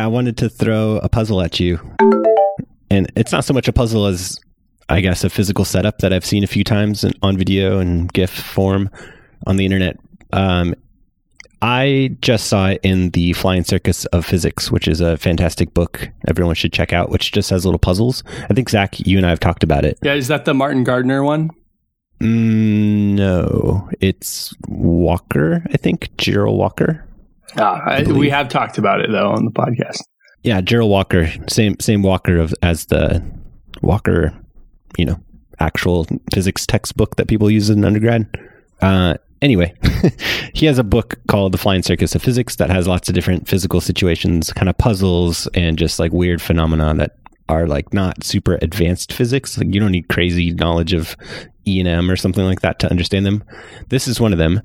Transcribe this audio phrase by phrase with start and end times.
[0.00, 1.78] I wanted to throw a puzzle at you.
[2.90, 4.40] And it's not so much a puzzle as,
[4.88, 8.30] I guess, a physical setup that I've seen a few times on video and GIF
[8.30, 8.88] form
[9.46, 9.98] on the internet.
[10.32, 10.74] Um,
[11.60, 16.08] I just saw it in the Flying Circus of Physics, which is a fantastic book
[16.26, 18.24] everyone should check out, which just has little puzzles.
[18.48, 19.98] I think Zak, you and I have talked about it.
[20.02, 21.50] Yeah, is that the Martin Gardner one?
[22.22, 25.62] Mm, no, it's Walker.
[25.72, 27.06] I think Jearl Walker.
[27.56, 30.00] I, we have talked about it though on the podcast.
[30.42, 33.22] Yeah, Jearl Walker, same same Walker of as the
[33.82, 34.34] Walker,
[34.96, 35.20] you know,
[35.58, 38.26] actual physics textbook that people use in undergrad.
[38.80, 39.74] Uh, anyway,
[40.54, 43.48] he has a book called The Flying Circus of Physics that has lots of different
[43.48, 47.16] physical situations, kind of puzzles, and just like weird phenomena that
[47.48, 49.58] are like not super advanced physics.
[49.58, 51.16] Like you don't need crazy knowledge of
[51.66, 53.44] E and M or something like that to understand them.
[53.88, 54.62] This is one of them.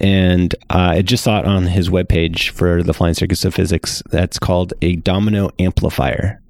[0.00, 4.02] And uh, I just saw it on his webpage for the Flying Circus of Physics.
[4.10, 6.40] That's called a domino amplifier.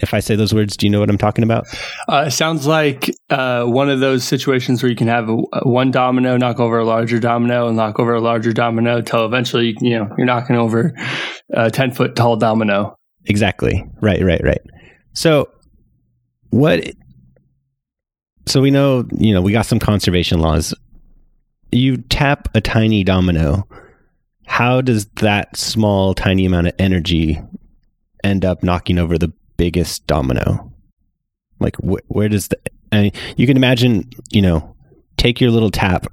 [0.00, 1.66] If I say those words, do you know what I'm talking about?
[2.08, 5.90] Uh, it sounds like uh, one of those situations where you can have a, one
[5.90, 9.98] domino knock over a larger domino and knock over a larger domino until eventually you
[9.98, 10.94] know you're knocking over
[11.52, 12.96] a ten foot tall domino.
[13.24, 13.84] Exactly.
[14.00, 14.22] Right.
[14.22, 14.40] Right.
[14.44, 14.60] Right.
[15.14, 15.50] So
[16.50, 16.92] what?
[18.46, 20.74] So we know you know we got some conservation laws.
[21.70, 23.68] You tap a tiny domino.
[24.46, 27.40] How does that small, tiny amount of energy
[28.24, 30.72] end up knocking over the biggest domino?
[31.60, 32.58] Like, wh- where does the?
[32.90, 34.74] I mean, you can imagine, you know,
[35.18, 36.06] take your little tap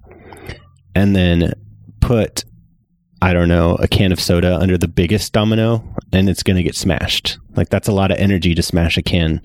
[0.93, 1.53] and then
[2.01, 2.43] put,
[3.21, 6.63] I don't know, a can of soda under the biggest domino, and it's going to
[6.63, 7.37] get smashed.
[7.55, 9.41] Like that's a lot of energy to smash a can.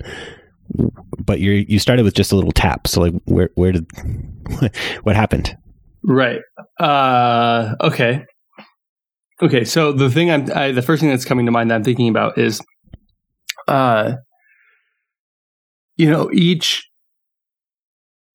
[1.19, 2.87] But you you started with just a little tap.
[2.87, 3.85] So like, where where did
[5.03, 5.55] what happened?
[6.03, 6.41] Right.
[6.79, 8.25] Uh, okay.
[9.41, 9.63] Okay.
[9.65, 12.09] So the thing I'm, I, the first thing that's coming to mind that I'm thinking
[12.09, 12.61] about is
[13.67, 14.13] uh,
[15.97, 16.87] you know, each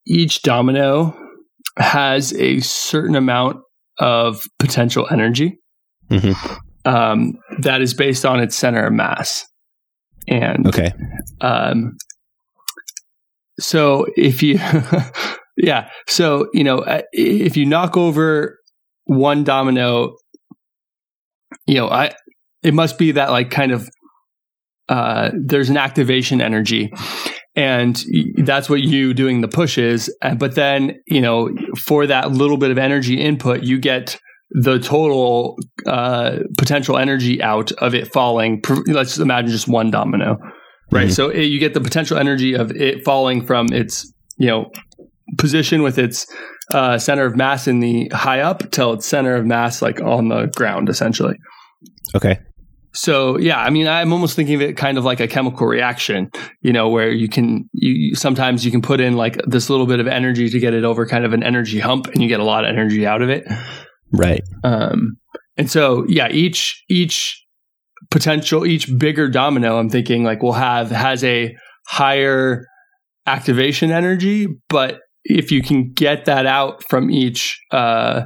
[0.06, 1.18] each domino
[1.78, 3.58] has a certain amount
[3.98, 5.58] of potential energy
[6.10, 6.54] Mm-hmm.
[6.88, 9.44] um, that is based on its center of mass.
[10.28, 10.92] And Okay.
[11.40, 11.96] um,
[13.58, 14.58] so if you,
[15.56, 18.58] yeah, so you know, uh, if you knock over
[19.04, 20.16] one domino,
[21.66, 22.12] you know, I
[22.62, 23.88] it must be that like kind of
[24.88, 26.92] uh, there's an activation energy.
[27.58, 27.98] And
[28.36, 30.14] that's what you doing the push is.
[30.20, 31.48] Uh, But then, you know,
[31.86, 34.18] for that little bit of energy input, you get
[34.50, 35.56] the total
[35.86, 38.62] uh, potential energy out of it falling.
[38.86, 40.36] Let's imagine just one domino,
[40.92, 41.08] right?
[41.08, 41.12] Mhm.
[41.12, 44.70] So it, you get the potential energy of it falling from its, you know,
[45.38, 46.26] position with its
[46.72, 50.28] uh, center of mass in the high up till its center of mass like on
[50.28, 51.36] the ground, essentially.
[52.14, 52.38] Okay.
[52.96, 56.30] So yeah, I mean, I'm almost thinking of it kind of like a chemical reaction,
[56.62, 60.00] you know, where you can you sometimes you can put in like this little bit
[60.00, 62.44] of energy to get it over kind of an energy hump, and you get a
[62.44, 63.46] lot of energy out of it.
[64.12, 64.42] Right.
[64.64, 65.18] Um,
[65.58, 67.44] and so yeah, each each
[68.10, 71.54] potential each bigger domino, I'm thinking like will have has a
[71.86, 72.64] higher
[73.26, 78.22] activation energy, but if you can get that out from each uh,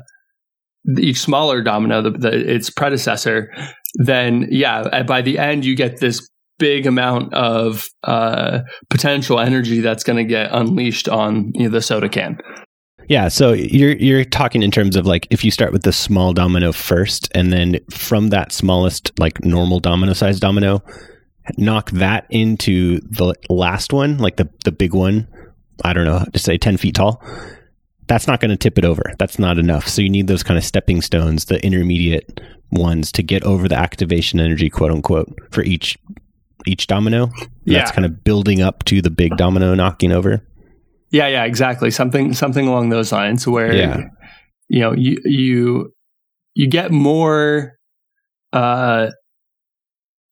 [0.98, 3.52] each smaller domino, the, the, its predecessor,
[3.96, 6.26] then yeah, by the end you get this
[6.58, 8.60] big amount of uh,
[8.90, 12.38] potential energy that's going to get unleashed on you know, the soda can.
[13.08, 16.32] Yeah, so you're you're talking in terms of like if you start with the small
[16.32, 20.80] domino first, and then from that smallest like normal domino size domino,
[21.58, 25.26] knock that into the last one, like the the big one.
[25.84, 27.22] I don't know to say ten feet tall.
[28.06, 29.12] That's not going to tip it over.
[29.18, 29.86] That's not enough.
[29.86, 32.40] So you need those kind of stepping stones, the intermediate
[32.72, 35.96] ones, to get over the activation energy, quote unquote, for each
[36.66, 37.30] each domino.
[37.64, 37.78] Yeah.
[37.78, 40.44] That's kind of building up to the big domino knocking over.
[41.10, 41.90] Yeah, yeah, exactly.
[41.90, 44.04] Something something along those lines where Yeah.
[44.68, 45.92] you know, you you
[46.54, 47.74] you get more
[48.52, 49.10] uh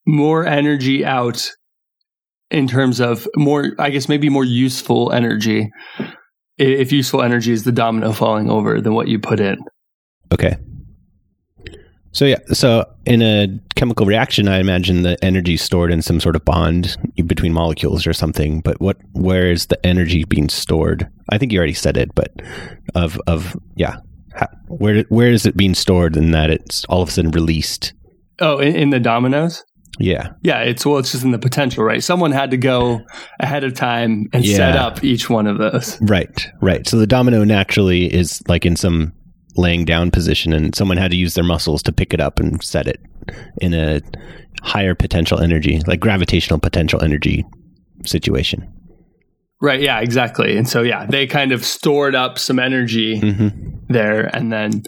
[0.07, 1.51] more energy out
[2.51, 5.71] in terms of more I guess maybe more useful energy.
[6.57, 9.59] If useful energy is the domino falling over than what you put in.
[10.33, 10.57] Okay.
[12.13, 13.47] So yeah, so in a
[13.77, 16.97] chemical reaction, I imagine the energy is stored in some sort of bond
[17.27, 18.61] between molecules or something.
[18.61, 21.09] But what, where is the energy being stored?
[21.29, 22.33] I think you already said it, but
[22.95, 23.99] of of yeah,
[24.35, 26.17] how, where where is it being stored?
[26.17, 27.93] In that it's all of a sudden released.
[28.41, 29.63] Oh, in, in the dominoes?
[29.99, 32.03] Yeah, Yeah, it's well, it's just in the potential, right?
[32.03, 33.01] Someone had to go
[33.41, 36.01] ahead of time and set up each one of those.
[36.03, 36.87] right, right.
[36.87, 39.13] So the domino naturally is like in some
[39.57, 42.63] laying down position, and someone had to use their muscles to pick it up and
[42.63, 43.01] set it.
[43.61, 44.01] in a
[44.63, 47.45] higher potential energy, like gravitational potential energy
[48.07, 48.73] situation.
[49.61, 49.81] Right.
[49.81, 50.57] Yeah, exactly.
[50.57, 53.93] And so, yeah, they kind of stored up some energy Mm-hmm.
[53.93, 54.83] there and then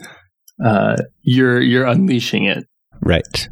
[0.64, 2.66] uh, you're, you're unleashing it.
[3.02, 3.48] Right.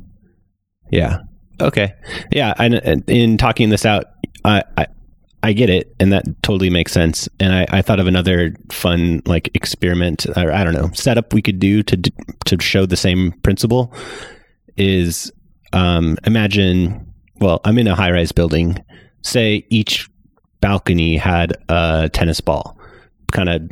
[0.93, 1.19] Yeah.
[1.61, 1.93] Okay.
[2.31, 2.55] Yeah.
[2.59, 2.67] I,
[3.07, 4.05] in talking this out,
[4.45, 4.87] I, I
[5.43, 7.29] I get it, and that totally makes sense.
[7.39, 11.43] And I, I thought of another fun like experiment, or I don't know, setup we
[11.43, 11.97] could do to
[12.47, 13.95] to show the same principle.
[14.77, 15.31] Is
[15.73, 18.79] um, imagine, well, I'm in a high rise building.
[19.23, 20.09] Say each
[20.61, 22.77] balcony had a tennis ball,
[23.33, 23.63] kind of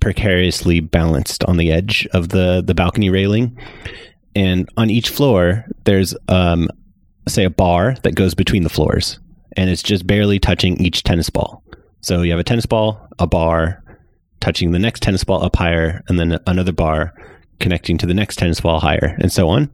[0.00, 3.58] precariously balanced on the edge of the the balcony railing,
[4.34, 6.68] and on each floor there's um,
[7.28, 9.18] say a bar that goes between the floors
[9.56, 11.62] and it's just barely touching each tennis ball.
[12.00, 13.82] So you have a tennis ball, a bar
[14.40, 17.14] touching the next tennis ball up higher, and then another bar
[17.58, 19.70] connecting to the next tennis ball higher, and so on.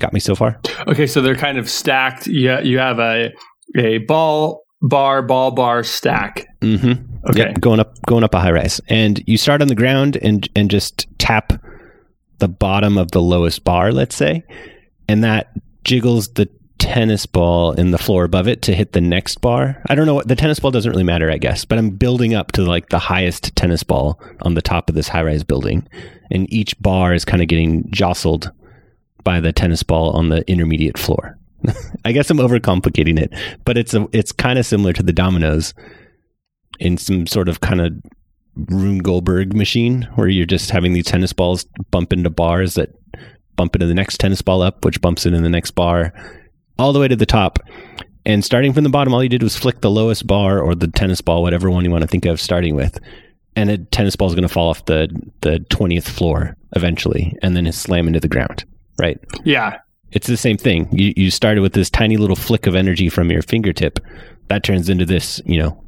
[0.00, 0.60] Got me so far?
[0.86, 2.26] Okay, so they're kind of stacked.
[2.26, 3.32] You, you have a,
[3.76, 6.46] a ball, bar, ball, bar stack.
[6.60, 7.28] Mm-hmm.
[7.30, 7.38] Okay.
[7.38, 10.48] Yep, going up, going up a high rise, and you start on the ground and
[10.56, 11.52] and just tap
[12.38, 14.42] the bottom of the lowest bar, let's say,
[15.06, 15.52] and that
[15.90, 16.48] jiggles the
[16.78, 19.82] tennis ball in the floor above it to hit the next bar.
[19.88, 22.32] I don't know what the tennis ball doesn't really matter, I guess, but I'm building
[22.32, 25.88] up to like the highest tennis ball on the top of this high rise building.
[26.30, 28.52] And each bar is kind of getting jostled
[29.24, 31.36] by the tennis ball on the intermediate floor.
[32.04, 33.34] I guess I'm overcomplicating it,
[33.64, 35.74] but it's a, it's kind of similar to the dominoes
[36.78, 37.92] in some sort of kind of
[38.54, 42.94] Rube Goldberg machine where you're just having these tennis balls bump into bars that
[43.60, 46.14] bump into the next tennis ball up, which bumps into the next bar
[46.78, 47.58] all the way to the top.
[48.24, 50.86] And starting from the bottom, all you did was flick the lowest bar or the
[50.86, 52.98] tennis ball, whatever one you want to think of, starting with.
[53.56, 55.10] And a tennis ball is going to fall off the,
[55.42, 58.64] the 20th floor eventually and then it's slam into the ground,
[58.98, 59.18] right?
[59.44, 59.80] Yeah.
[60.12, 60.88] It's the same thing.
[60.90, 64.00] You, you started with this tiny little flick of energy from your fingertip.
[64.48, 65.84] That turns into this, you know,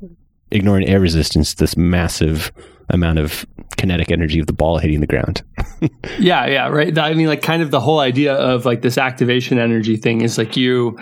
[0.51, 2.53] ignoring air resistance, this massive
[2.91, 3.47] amount of
[3.77, 5.43] kinetic energy of the ball hitting the ground.
[6.19, 6.97] yeah, yeah, right.
[6.97, 10.39] I mean, like, kind of the whole idea of like this activation energy thing is
[10.39, 10.99] like you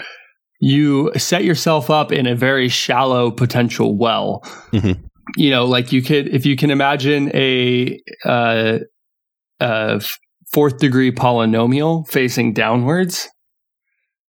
[0.61, 4.41] you set yourself up in a very shallow potential well.
[4.73, 5.03] Mm-hmm.
[5.37, 8.79] You know, like you could if you can imagine a uh,
[9.61, 10.03] a
[10.53, 13.29] fourth degree polynomial facing downwards.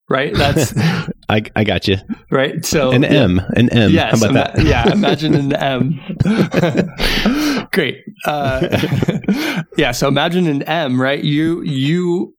[0.10, 0.74] Right, that's
[1.32, 1.98] I, I got you.
[2.30, 2.64] right.
[2.66, 3.92] So An M, an M.
[3.92, 4.66] Yes, How about ima- that?
[4.66, 5.54] yeah, imagine an
[6.24, 7.68] M.
[7.72, 8.04] Great.
[8.26, 11.24] Uh, yeah, so imagine an M, right?
[11.24, 12.36] You you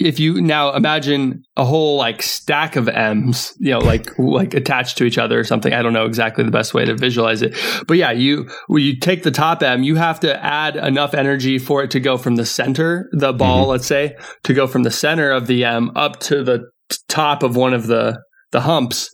[0.00, 4.96] if you now imagine a whole like stack of M's, you know, like like attached
[4.98, 5.72] to each other or something.
[5.72, 7.56] I don't know exactly the best way to visualize it,
[7.86, 11.58] but yeah, you when you take the top M, you have to add enough energy
[11.58, 13.68] for it to go from the center, the ball, Mhm.
[13.70, 16.68] let's say, to go from the center of the M up to the
[17.08, 18.18] top of one of the
[18.52, 19.10] the humps.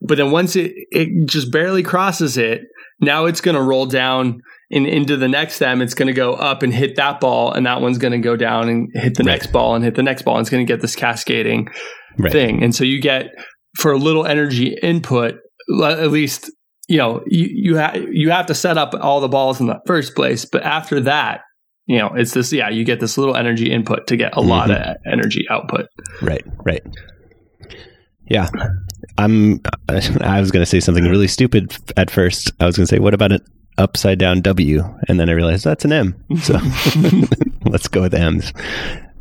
[0.00, 2.62] But then once it it just barely crosses it,
[3.00, 4.40] now it's going to roll down
[4.70, 5.80] and into the next M.
[5.82, 8.36] It's going to go up and hit that ball, and that one's going to go
[8.36, 9.32] down and hit the Right.
[9.32, 10.36] next ball and hit the next ball.
[10.36, 11.68] And it's going to get this cascading
[12.18, 12.32] Right.
[12.32, 12.62] thing.
[12.62, 13.26] And so you get
[13.78, 15.34] for a little energy input,
[15.82, 16.50] at least
[16.88, 19.78] you know you you have you have to set up all the balls in the
[19.86, 20.44] first place.
[20.44, 21.42] But after that,
[21.92, 24.70] you know it's this yeah you get this little energy input to get a lot
[24.70, 24.90] Mm-hmm.
[24.90, 25.86] of energy output.
[26.22, 26.82] Right, right.
[28.28, 28.48] Yeah.
[29.18, 29.60] I'm
[30.24, 32.50] I was going to say something really stupid at first.
[32.60, 33.40] I was going to say what about an
[33.78, 36.14] upside down W and then I realized that's an M.
[36.40, 36.54] So
[37.66, 38.52] let's go with M's.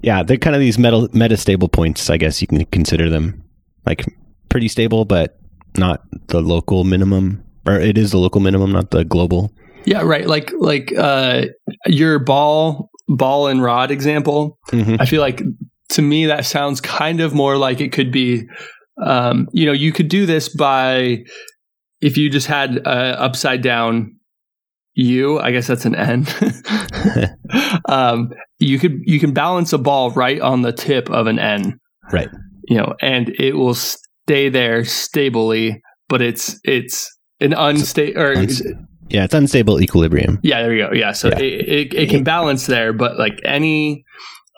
[0.01, 3.43] Yeah, they're kind of these meta meta stable points, I guess you can consider them.
[3.85, 4.05] Like
[4.49, 5.39] pretty stable but
[5.77, 9.51] not the local minimum or it is the local minimum, not the global.
[9.85, 10.27] Yeah, right.
[10.27, 11.45] Like like uh
[11.87, 14.57] your ball ball and rod example.
[14.71, 14.97] Mhm.
[14.99, 15.41] I feel like
[15.89, 18.43] to me that sounds kind of more like it could be
[19.03, 21.23] um you know, you could do this by
[22.01, 24.15] if you just had a upside down
[24.93, 26.27] U, I guess that's an N.
[27.89, 31.79] um you could you can balance a ball right on the tip of an N.
[32.11, 32.29] Right.
[32.67, 37.09] You know, and it will stay there stably, but it's it's
[37.39, 38.33] an unstable or
[39.11, 40.39] Yeah, it's unstable equilibrium.
[40.43, 40.93] yeah, there you go.
[40.93, 41.39] Yeah, so Yeah.
[41.39, 44.03] It, it it can balance there, but like any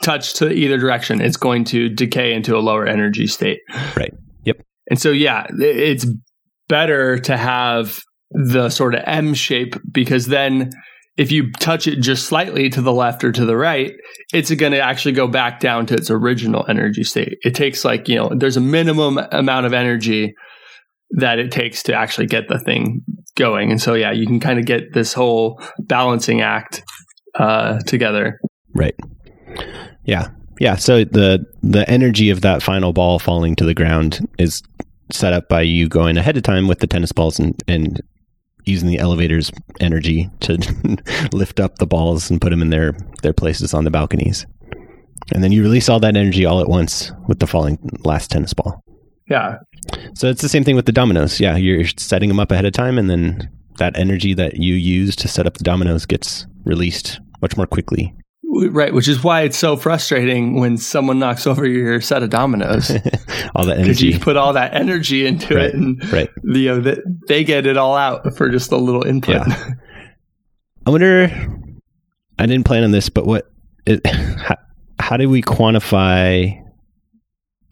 [0.03, 3.59] touch to either direction, it's going to decay into a lower energy state.
[3.95, 4.13] Right.
[4.43, 4.61] Yep.
[4.89, 6.05] And so yeah, it's
[6.67, 7.99] better to have
[8.31, 10.71] the sort of M shape because then
[11.17, 13.93] if you touch it just slightly to the left or to the right,
[14.33, 17.37] it's going to actually go back down to its original energy state.
[17.43, 20.33] It takes like, you know, there's a minimum amount of energy
[21.11, 23.03] that it takes to actually get the thing
[23.35, 23.71] going.
[23.71, 26.83] And so, yeah, you can kind of get this whole balancing act
[27.35, 28.39] uh, together.
[28.73, 28.95] Right.
[30.05, 30.29] Yeah.
[30.59, 34.61] Yeah, so the the energy of that final ball falling to the ground is
[35.11, 38.01] set up by you going ahead of time with the tennis balls and, and
[38.65, 40.57] using the elevator's energy to
[41.33, 44.45] lift up the balls and put them in their, their places on the balconies.
[45.33, 48.53] And then you release all that energy all at once with the falling last tennis
[48.53, 48.83] ball.
[49.29, 49.57] Yeah.
[50.15, 51.39] So it's the same thing with the dominoes.
[51.39, 55.15] Yeah, you're setting them up ahead of time, and then that energy that you use
[55.17, 58.13] to set up the dominoes gets released much more quickly.
[58.69, 62.91] Right, which is why it's so frustrating when someone knocks over your set of dominoes.
[63.55, 64.07] all that Because energy.
[64.09, 66.29] you put all that energy into Right, it, and right.
[66.43, 69.35] you know that they get it all out for just a little input.
[69.47, 69.69] Yeah.
[70.85, 71.31] I wonder.
[72.37, 73.51] I didn't plan on this, but what?
[73.87, 74.55] It, how,
[74.99, 76.62] how do we quantify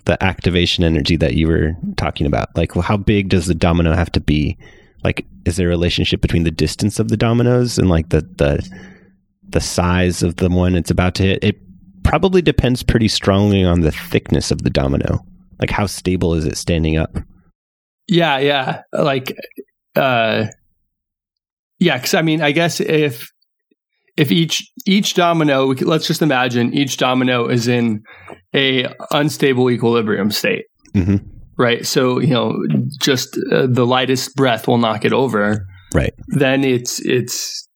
[0.05, 2.55] the activation energy that you were talking about?
[2.55, 4.57] Like, how big does the domino have to be?
[5.03, 8.67] Like, is there a relationship between the distance of the dominoes and like the the
[9.49, 11.43] the size of the one it's about to hit?
[11.43, 11.57] It
[12.03, 15.25] probably depends pretty strongly on the thickness of the domino.
[15.59, 17.17] Like, how stable is it standing up?
[18.07, 18.81] Yeah, yeah.
[18.91, 19.37] Like,
[19.95, 20.47] uh,
[21.79, 21.97] yeah.
[21.97, 23.31] Because I mean, I guess if
[24.17, 28.03] if each each domino, we could, let's just imagine each domino is in
[28.53, 31.17] a unstable equilibrium state, hmm
[31.57, 31.85] right?
[31.85, 32.57] So you know,
[32.99, 35.65] just uh, the lightest breath will knock it over.
[35.93, 36.13] Right.
[36.27, 37.67] Then it's it's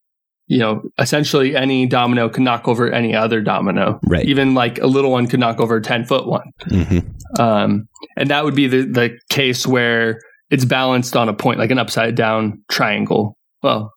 [0.47, 3.99] you know essentially any domino can knock over any other domino.
[4.07, 4.25] Right.
[4.25, 6.49] Even like a little one could knock over a ten foot one.
[6.67, 6.99] hmm
[7.39, 7.87] Um,
[8.17, 11.79] and that would be the, the case where it's balanced on a point, like an
[11.79, 13.35] upside down triangle.
[13.61, 13.91] Well,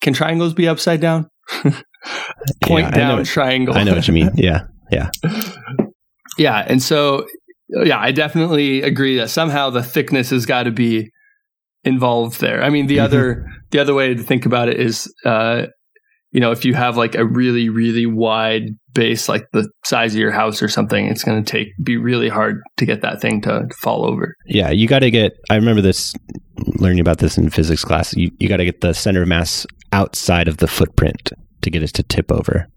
[0.00, 1.28] can triangles be upside down?
[2.62, 3.76] point I down know- triangle.
[3.76, 4.30] I know what you mean.
[4.34, 4.66] Yeah.
[4.90, 5.10] yeah.
[6.36, 6.64] Yeah.
[6.68, 7.26] And so,
[7.68, 11.10] yeah, I definitely agree that somehow the thickness has got to be
[11.82, 12.62] involved there.
[12.62, 13.02] I mean, the Mhm.
[13.04, 15.66] other, the other way to think about it is, uh,
[16.30, 20.20] you know, if you have like a really, really wide base, like the size of
[20.20, 23.40] your house or something, it's going to take, be really hard to get that thing
[23.42, 24.34] to fall over.
[24.46, 25.32] Yeah, you got to get.
[25.48, 26.14] I remember this
[26.78, 28.14] learning about this in physics class.
[28.14, 31.32] You you got to get the center of mass outside of the footprint
[31.62, 32.68] to get it to tip over.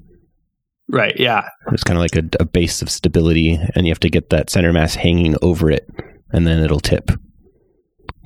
[0.87, 1.17] Right.
[1.17, 1.47] Yeah.
[1.71, 4.49] It's kind of like a, a base of stability, and you have to get that
[4.49, 5.89] center mass hanging over it,
[6.31, 7.11] and then it'll tip.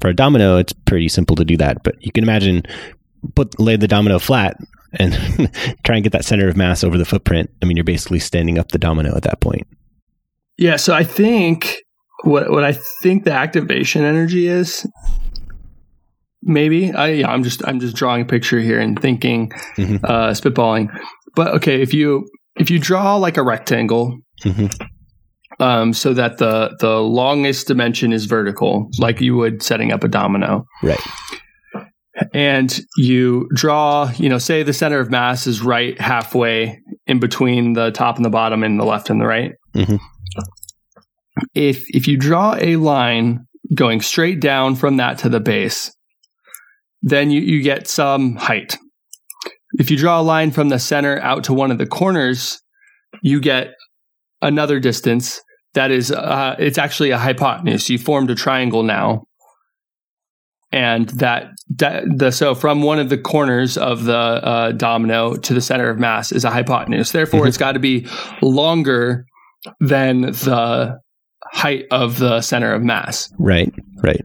[0.01, 2.63] For a domino, it's pretty simple to do that, but you can imagine
[3.36, 4.58] put lay the domino flat
[4.99, 5.13] and
[5.83, 7.49] try and get that center of mass over the footprint.
[7.61, 9.67] I mean, you're basically standing up the domino at that point.
[10.57, 10.75] Yeah.
[10.77, 11.77] So I think
[12.23, 14.85] what what I think the activation energy is.
[16.47, 19.99] Maybe I yeah, I'm just I'm just drawing a picture here and thinking, Mhm.
[20.03, 20.95] uh, spitballing.
[21.35, 24.71] But okay, if you if you draw like a rectangle, Mhm.
[25.59, 30.07] um, so that the the longest dimension is vertical, like you would setting up a
[30.07, 30.99] domino, Right.
[32.34, 37.74] And you draw, you know, say the center of mass is right halfway in between
[37.74, 39.53] the top and the bottom and the left and the right.
[39.75, 40.00] Mhm.
[41.53, 45.91] If if you draw a line going straight down from that to the base,
[47.01, 48.77] then you, you get some height.
[49.77, 52.62] If you draw a line from the center out to one of the corners,
[53.22, 53.74] you get
[54.41, 55.41] another distance
[55.74, 57.89] that is uh, it's actually a hypotenuse.
[57.89, 59.25] You formed a triangle now
[60.72, 65.53] and that, that the so from one of the corners of the uh, domino to
[65.53, 67.12] the center of mass is a hypotenuse.
[67.12, 67.48] Therefore, Mhm.
[67.48, 68.07] it's got to be
[68.41, 69.25] longer
[69.79, 70.98] than the
[71.53, 73.29] height of the center of mass.
[73.39, 73.72] Right.
[74.03, 74.22] Right.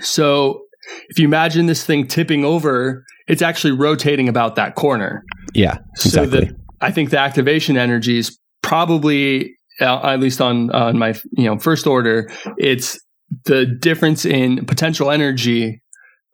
[0.00, 0.62] So,
[1.10, 5.22] if you imagine this thing tipping over, it's actually rotating about that corner.
[5.54, 5.78] Yeah.
[5.96, 6.46] So Exactly.
[6.46, 11.44] the, I think the activation energy is probably, uh, at least on on my you
[11.44, 12.98] know first order, it's
[13.44, 15.82] the difference in potential energy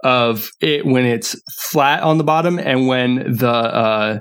[0.02, 4.18] of it when it's flat on the bottom and when the uh,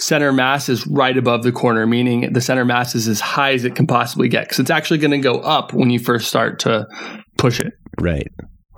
[0.00, 3.64] center mass is right above the corner, meaning the center mass is as high as
[3.64, 6.58] it can possibly get because it's actually going to go up when you first start
[6.60, 6.86] to
[7.36, 7.72] push it.
[8.00, 8.28] Right.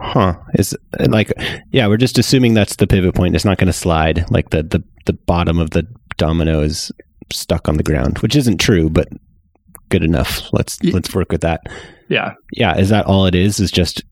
[0.01, 0.35] Huh.
[0.55, 1.33] Is like
[1.73, 3.35] yeah, we're just assuming that's the pivot point.
[3.35, 5.87] It's not going to slide like the, the the bottom of the
[6.19, 6.93] domino is
[7.33, 9.09] stuck on the ground, which isn't true, but
[9.89, 10.53] good enough.
[10.53, 11.63] Let's Ye- let's work with that.
[12.09, 12.35] Yeah.
[12.53, 13.59] Yeah, is that all it is?
[13.71, 14.03] just,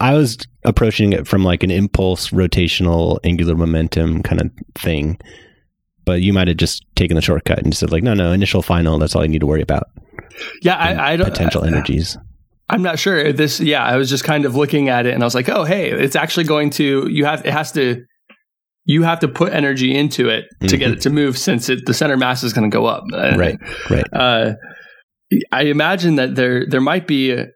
[0.00, 5.18] I was approaching it from like an impulse rotational angular momentum kind of thing.
[6.04, 8.98] But you might have just taken the shortcut and said like, no, no, initial final.
[8.98, 9.84] That's all you need to worry about.
[10.62, 12.16] Yeah, I, I don't potential I- energies.
[12.68, 13.32] I'm not sure.
[13.32, 15.62] This, yeah, I was just kind of looking at it and I was like, oh,
[15.64, 18.04] hey, it's actually going to, you have, it has to,
[18.84, 20.92] you have to put energy into it to get Mhm.
[20.94, 23.04] it to move since it, the center mass is going to go up.
[23.12, 23.56] Uh, Right.
[23.90, 24.04] Right.
[24.12, 24.54] Uh,
[25.52, 27.46] I imagine that there, there might be a,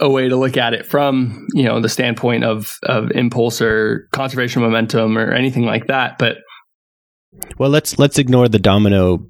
[0.00, 4.08] a way to look at it from, you know, the standpoint of, of impulse or
[4.12, 6.18] conservation momentum or anything like that.
[6.18, 6.38] But
[7.58, 9.26] Well, let's let's ignore the domino,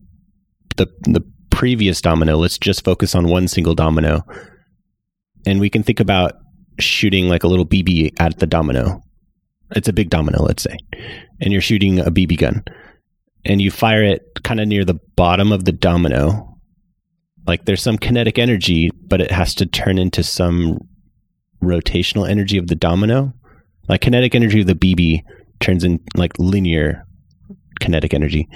[0.76, 1.24] the the
[1.58, 4.24] previous domino, let's just focus on one single domino.
[5.44, 6.34] And we can think about
[6.78, 9.02] shooting like a little BB at the domino.
[9.74, 10.76] It's a big domino, let's say.
[11.40, 12.62] And you're shooting a BB gun.
[13.44, 16.47] And you fire it kind of near the bottom of the domino.
[17.48, 20.78] Like there's some kinetic energy, but it has to turn into some
[21.62, 23.32] rotational energy of the domino.
[23.88, 25.22] Like kinetic energy of the BB
[25.60, 27.06] turns in like linear
[27.80, 28.48] kinetic energy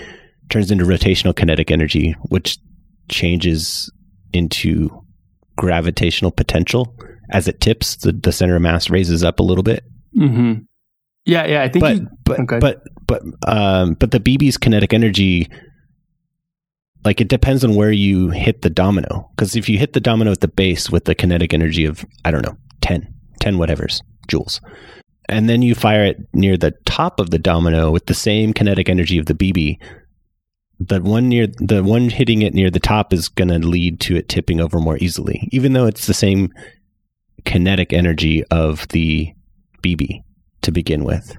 [0.50, 2.58] turns into rotational kinetic energy, which
[3.08, 3.90] changes
[4.32, 4.90] into
[5.56, 6.94] gravitational potential
[7.30, 7.96] as it tips.
[7.96, 9.84] The, the center of mass raises up a little bit.
[10.16, 10.64] Mm-hmm.
[11.24, 11.62] Yeah, yeah.
[11.62, 12.58] I think, But you, but okay.
[12.58, 15.48] but but um, but the BB's kinetic energy,
[17.04, 19.28] like it depends on where you hit the domino.
[19.34, 22.30] Because if you hit the domino at the base with the kinetic energy of I
[22.30, 24.60] don't know 10, 10 whatever's joules,
[25.28, 28.88] and then you fire it near the top of the domino with the same kinetic
[28.88, 29.78] energy of the BB,
[30.78, 34.16] the one near the one hitting it near the top is going to lead to
[34.16, 36.52] it tipping over more easily, even though it's the same
[37.44, 39.32] kinetic energy of the
[39.82, 40.22] BB
[40.62, 41.36] to begin with.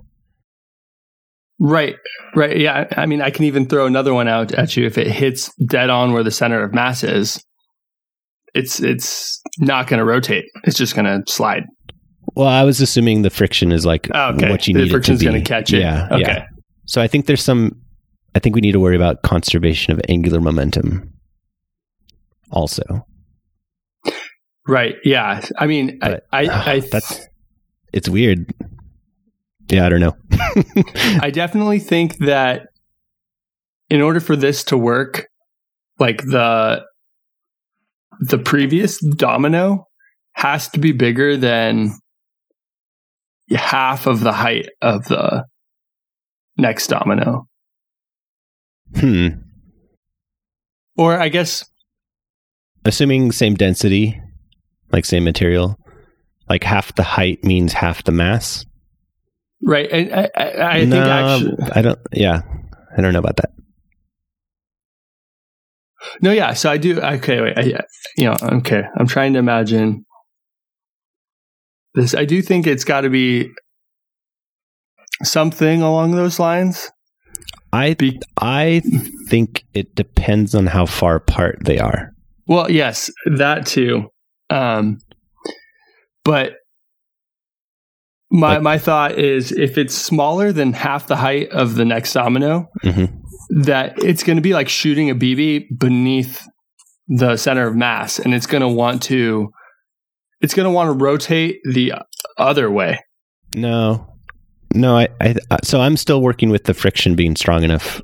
[1.64, 1.96] Right,
[2.36, 2.58] right.
[2.58, 5.52] Yeah, I mean, I can even throw another one out at you if it hits
[5.66, 7.44] dead on where the center of mass is.
[8.54, 10.46] It's it's not going to rotate.
[10.66, 11.64] It's just going to slide.
[12.36, 14.92] Well, I was assuming the friction is like Oh, okay, what you the need to
[14.92, 15.80] friction's going to catch it.
[15.80, 16.22] Yeah, okay.
[16.22, 16.46] yeah.
[16.86, 17.72] So I think there's some.
[18.36, 21.12] I think we need to worry about conservation of angular momentum.
[22.52, 23.06] Also,
[24.68, 24.96] Right.
[25.04, 25.44] Yeah.
[25.58, 27.28] I mean, But, I, I, ah, I, that's
[27.92, 28.54] it's weird.
[29.70, 30.16] Yeah, I don't know.
[31.22, 32.68] I definitely think that
[33.90, 35.28] in order for this to work,
[36.00, 36.84] like the
[38.20, 39.88] the previous domino
[40.34, 41.92] has to be bigger than
[43.52, 45.46] half of the height of the
[46.58, 47.48] next domino.
[48.96, 49.28] hmm.
[50.96, 51.66] Or I guess
[52.86, 54.22] Assuming same density,
[54.92, 55.80] like same material,
[56.50, 58.66] like half the height means half the mass.
[59.66, 59.90] Right.
[59.94, 59.98] I,
[60.36, 62.00] I, I I think actually I don't.
[62.12, 62.42] Yeah,
[62.98, 63.52] I don't know about that.
[66.22, 66.32] no.
[66.32, 66.54] Yeah.
[66.54, 67.00] So I do.
[67.00, 67.42] Okay.
[67.42, 67.58] Wait.
[67.58, 67.64] I,
[68.18, 68.36] you know.
[68.42, 68.84] Okay.
[68.98, 70.06] I'm trying to imagine
[71.96, 72.14] this.
[72.14, 73.50] I do think it's got to be
[75.24, 76.92] something along those lines.
[77.72, 78.82] I Be- I
[79.30, 82.12] think it depends on how far apart they are.
[82.46, 84.10] Well, yes, that too.
[84.50, 85.00] Um,
[86.24, 86.54] but
[88.34, 92.70] my my thought is if it's smaller than half the height of the next domino,
[92.82, 93.06] hmm
[93.50, 96.48] that it's going to be like shooting a BB beneath
[97.08, 99.52] the center of mass, and it's going to want to
[100.42, 101.94] it's going to want to rotate the
[102.38, 103.00] other way.
[103.54, 104.08] No,
[104.74, 104.98] no.
[104.98, 108.02] I, I so I'm still working with the friction being strong enough.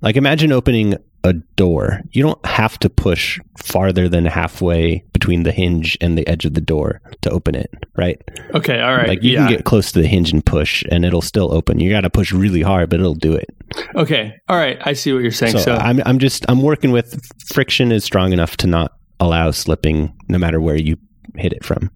[0.00, 2.00] Like imagine opening a door.
[2.12, 6.54] You don't have to push farther than halfway between the hinge and the edge of
[6.54, 8.20] the door to open it, right?
[8.54, 9.46] Okay, all right, Like you yeah.
[9.46, 11.80] can get close to the hinge and push, and it'll still open.
[11.80, 13.48] You got to push really hard, but it'll do it.
[13.96, 14.78] okay, all right.
[14.84, 15.52] I see what you're saying.
[15.52, 17.20] So, So, I'm I'm just I'm working with
[17.52, 20.96] friction is strong enough to not allow slipping, no matter where you
[21.34, 21.90] hit it from.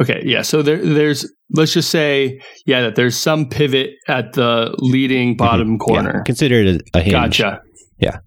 [0.00, 0.40] Okay, yeah.
[0.40, 5.36] So there, there's let's just say, yeah, that there's some pivot at the leading mm-hmm.
[5.36, 6.22] bottom Yeah, corner.
[6.24, 7.12] consider it a, a hinge.
[7.12, 7.60] Gotcha.
[8.02, 8.18] Yeah.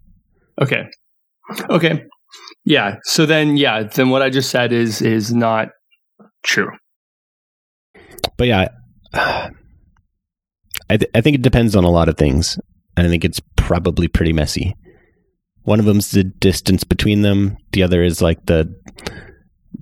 [0.61, 0.85] Okay.
[1.69, 2.03] Okay.
[2.63, 2.95] Yeah.
[3.03, 5.69] So then, yeah, then what I just said is is not
[6.43, 6.71] true.
[8.37, 8.69] But yeah,
[9.13, 9.51] I
[10.97, 12.57] th- I think it depends on a lot of things,
[12.95, 14.75] and I think it's probably pretty messy.
[15.63, 17.57] One of them's the distance between them.
[17.73, 18.73] The other is like the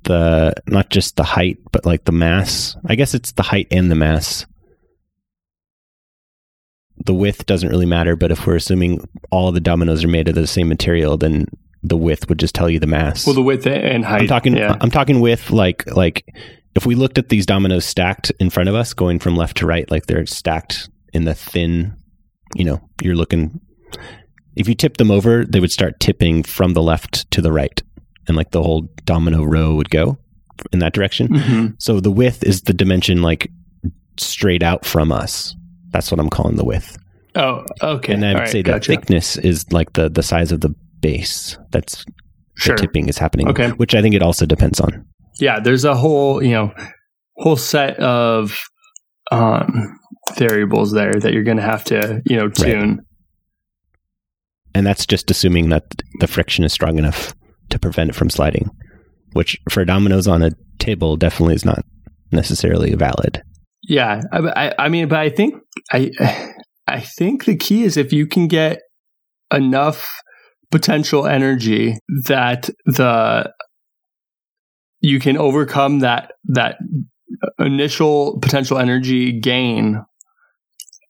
[0.04, 2.76] the not just the height, but like the mass.
[2.88, 4.46] I guess it's the height and the mass.
[7.06, 10.36] The width doesn't really matter, but if we're assuming all the dominoes are made of
[10.36, 11.48] the same material, then
[11.82, 13.26] the width would just tell you the mass.
[13.26, 14.22] Well, the width and height.
[14.22, 14.56] I'm talking.
[14.56, 14.78] Yeah.
[14.80, 16.26] I'm talking with like like
[16.76, 19.66] if we looked at these dominoes stacked in front of us, going from left to
[19.66, 21.96] right, like they're stacked in the thin.
[22.56, 23.60] You know, you're looking.
[24.56, 27.82] If you tip them over, they would start tipping from the left to the right,
[28.28, 30.18] and like the whole domino row would go
[30.72, 31.28] in that direction.
[31.30, 31.76] Mhm.
[31.82, 33.52] So the width is the dimension like
[34.18, 35.56] straight out from us.
[35.94, 36.98] That's what I'm calling the width.
[37.36, 38.14] Oh, okay.
[38.14, 38.92] and I would right, say the gotcha.
[38.92, 41.58] thickness is like the the size of the base.
[41.72, 42.06] That's
[42.56, 42.76] Sure.
[42.76, 43.48] the tipping is happening.
[43.48, 43.70] Okay.
[43.70, 45.06] Which I think it also depends on.
[45.40, 46.72] Yeah, there's a whole, you know,
[47.38, 48.60] whole set of
[49.32, 49.98] um,
[50.38, 53.00] variables there that you're going to have to, you know, tune.
[54.76, 55.84] And that's just assuming that
[56.20, 57.34] the friction is strong enough
[57.70, 58.70] to prevent it from sliding,
[59.34, 61.84] which for dominoes on a table definitely is not
[62.32, 63.42] necessarily valid.
[63.88, 65.56] Yeah, I, I, I mean, but I think
[65.92, 66.12] I,
[66.88, 68.80] I think the key is if you can get
[69.52, 70.08] enough
[70.72, 73.54] potential energy that the
[75.02, 76.78] you can overcome that that
[77.60, 80.02] initial potential energy gain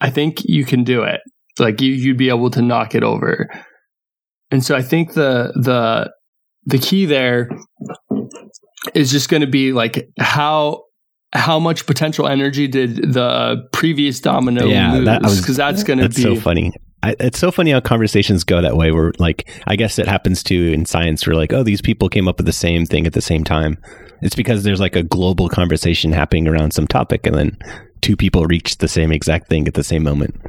[0.02, 1.22] i think you can do it.
[1.60, 3.50] Like you you'd be able to knock it over.
[4.52, 6.12] And so i think the the
[6.66, 7.50] the key there
[8.94, 10.84] is just going to be like how
[11.34, 15.06] how much potential energy did the previous domino Yeah, lose?
[15.06, 16.72] that- I was- Because that's going to That's be so funny.
[17.02, 18.92] I, it's so funny how conversations go that way.
[18.92, 21.28] Where like, I guess it happens too in science.
[21.28, 23.78] Where like, oh, these people came up with the same thing at the same time.
[24.22, 27.58] It's because there's like a global conversation happening around some topic, and then
[28.00, 30.40] two people reach the same exact thing at the same moment.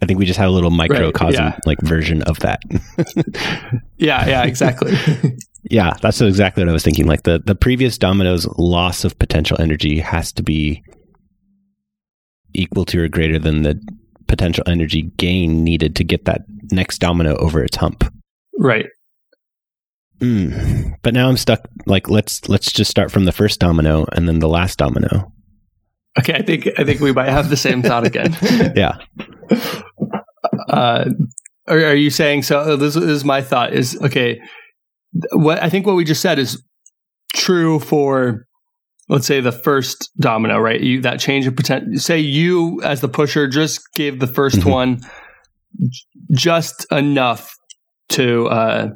[0.00, 1.58] I think we just have a little microcosm yeah.
[1.66, 2.60] like version of that.
[3.98, 4.92] yeah, yeah, exactly.
[5.70, 7.06] yeah, that's exactly what I was thinking.
[7.06, 10.82] Like the the previous domino's loss of potential energy has to be
[12.54, 13.80] equal to or greater than the
[14.26, 18.04] potential energy gain needed to get that next domino over its hump.
[18.58, 18.86] right.
[20.20, 20.94] Mm.
[21.02, 21.68] But now I'm stuck.
[21.86, 25.32] Like let's let's just start from the first domino and then the last domino.
[26.18, 28.36] Okay, I think I think we might have the same thought again.
[28.74, 28.98] Yeah.
[30.68, 31.04] uh,
[31.68, 32.76] are, are you saying so?
[32.76, 33.72] This, this is my thought.
[33.72, 34.40] Is okay.
[35.32, 36.62] What I think what we just said is
[37.34, 38.44] true for,
[39.08, 40.80] let's say, the first domino, right?
[40.80, 41.98] You that change of potential.
[41.98, 44.70] Say you as the pusher just give the 1st Mhm.
[44.70, 45.00] one
[46.32, 47.50] just enough
[48.10, 48.88] to uh,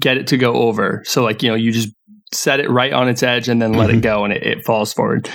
[0.00, 1.02] get it to go over.
[1.06, 1.88] So, like you know, you just
[2.34, 3.98] set it right on its edge and then let Mhm.
[3.98, 5.28] it go, and it, it falls forward.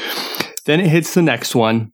[0.66, 1.90] Then it hits the next one,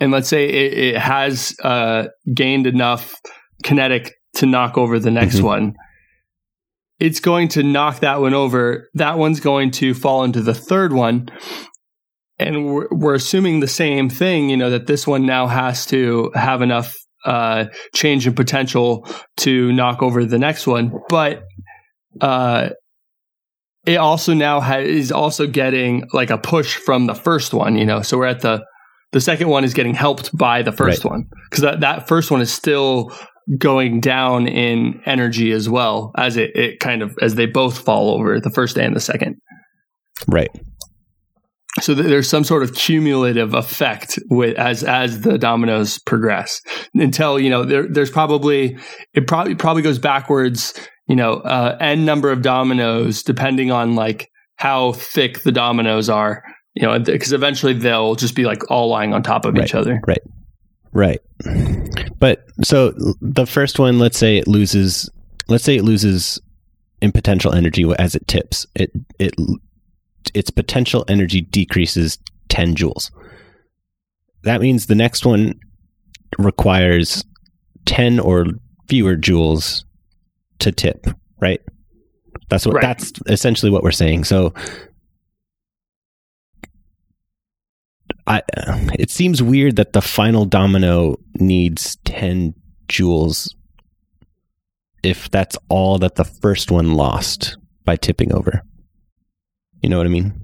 [0.00, 3.14] and let's say it, it has uh, gained enough
[3.62, 5.42] kinetic to knock over the next Mhm.
[5.44, 5.74] one.
[7.02, 8.88] It's going to knock that one over.
[8.94, 11.30] That one's going to fall into the third one.
[12.38, 16.30] And we're, we're assuming the same thing, you know, that this one now has to
[16.36, 19.04] have enough uh, change in potential
[19.38, 20.92] to knock over the next one.
[21.08, 21.42] But
[22.20, 22.70] uh,
[23.84, 27.84] it also now ha- is also getting like a push from the first one, you
[27.84, 28.02] know.
[28.02, 28.64] So we're at the
[29.10, 32.40] the second one is getting helped by the first one because that, that first one
[32.40, 33.12] is still
[33.58, 38.10] going down in energy as well as it, it kind of as they both fall
[38.14, 39.36] over the first and the second
[40.28, 40.50] Right.
[41.80, 46.60] so th- there's some sort of cumulative effect with as as the dominoes progress
[46.94, 48.76] until you know there, there's probably
[49.14, 50.74] it probably probably goes backwards
[51.08, 56.42] you know uh, n number of dominoes depending on like how thick the dominoes are
[56.74, 60.00] you know because eventually they'll just be like all lying on top of each other
[60.06, 60.22] Right.
[60.94, 61.20] Right.
[62.18, 65.10] But so the first one, let's say it loses,
[65.48, 66.40] let's say it loses
[67.00, 68.66] in potential energy as it tips.
[68.74, 69.34] It it
[70.34, 73.10] its potential energy decreases 10 joules.
[74.44, 75.58] That means the next one
[76.38, 77.24] requires
[77.86, 78.46] 10 or
[78.88, 79.84] fewer joules
[80.60, 81.06] to tip,
[81.40, 81.60] right?
[82.48, 82.82] That's what Right.
[82.82, 84.24] that's essentially what we're saying.
[84.24, 84.54] So
[88.26, 88.42] I
[88.98, 92.54] it seems weird that the final domino needs 10
[92.88, 93.54] joules
[95.02, 98.62] if that's all that the first one lost by tipping over.
[99.82, 100.38] You know what I mean?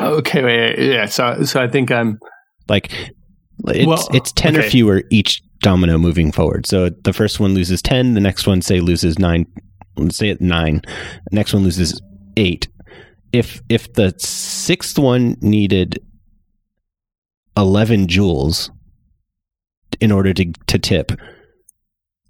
[0.00, 2.18] okay wait, wait, yeah so so i think i'm
[2.68, 2.90] Like
[3.68, 6.66] it's Well, it's 10 or fewer each domino moving forward.
[6.66, 9.46] So the first one loses 10, the next one say loses 9,
[9.96, 10.80] let's say it 9.
[10.84, 12.00] The next one loses
[12.36, 12.68] 8.
[13.32, 15.98] If if the sixth one needed
[17.56, 18.70] 11 joules
[20.00, 21.12] in order to to tip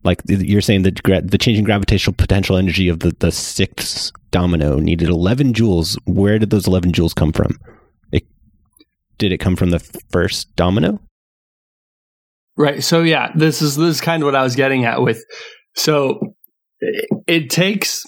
[0.02, 4.78] like you're saying the gra- the changing gravitational potential energy of the the sixth domino
[4.78, 7.58] needed 11 joules where did those 11 joules come from
[8.12, 8.24] it
[9.16, 9.78] did it come from the
[10.10, 11.00] first domino
[12.56, 12.84] Right.
[12.84, 15.24] So yeah, this is this is kind of what I was getting at with.
[15.74, 16.20] So
[16.78, 18.04] it, it takes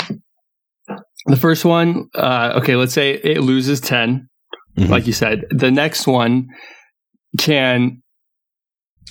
[1.27, 2.09] the first one.
[2.15, 4.29] Uh, okay, let's say it loses 10
[4.79, 4.89] Mhm.
[4.89, 5.47] like you said.
[5.51, 6.47] The next one
[7.37, 8.03] can.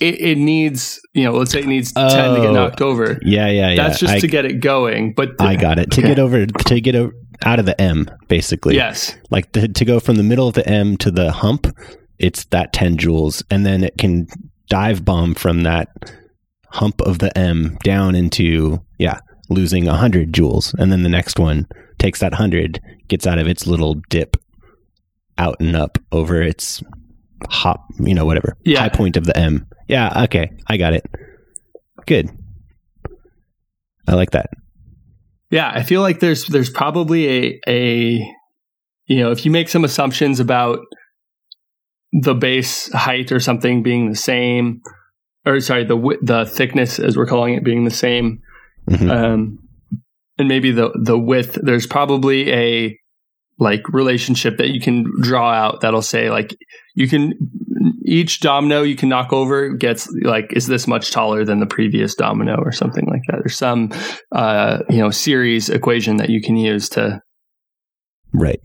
[0.01, 2.53] It, it needs, you know, let's say it needs ten to get Oh.
[2.53, 3.17] knocked over.
[3.21, 5.13] yeah yeah yeah That's just I, to get it going.
[5.13, 7.13] But I got it to get over to get o-
[7.45, 10.67] out of the m basically yes, like to, to go from the middle of the
[10.67, 11.67] M to the hump,
[12.19, 13.41] it's that 10 joules.
[13.49, 14.27] And then it can
[14.69, 15.87] dive bomb from that
[16.71, 20.73] hump of the M down into, yeah, losing 100 joules.
[20.77, 21.67] And then the next one
[21.99, 24.35] takes that 100, gets out of its little dip
[25.37, 26.81] out and up over its
[27.49, 28.79] hop, you know, whatever, Yeah.
[28.79, 29.67] high point of the M.
[29.87, 31.05] Yeah, okay, I got it.
[32.05, 32.29] Good.
[34.07, 34.49] I like that.
[35.51, 38.33] Yeah, I feel like there's there's probably a a
[39.07, 40.79] you know if you make some assumptions about
[42.11, 44.81] the base height or something being the same,
[45.45, 48.41] or sorry the the thickness as we're calling it being the same,
[48.89, 49.09] Mhm.
[49.11, 49.59] Um,
[50.37, 51.57] and maybe the the width.
[51.61, 52.99] There's probably a
[53.57, 56.55] like relationship that you can draw out that'll say like
[56.93, 57.33] you can
[58.03, 62.15] each domino you can knock over gets like is this much taller than the previous
[62.15, 63.37] domino or something like that.
[63.39, 63.91] There's some
[64.31, 67.21] uh, you know series equation that you can use to
[68.33, 68.59] Right.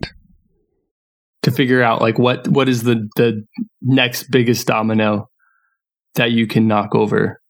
[1.43, 3.45] to figure out like what what is the the
[3.81, 5.29] next biggest domino
[6.17, 7.41] that you can knock over.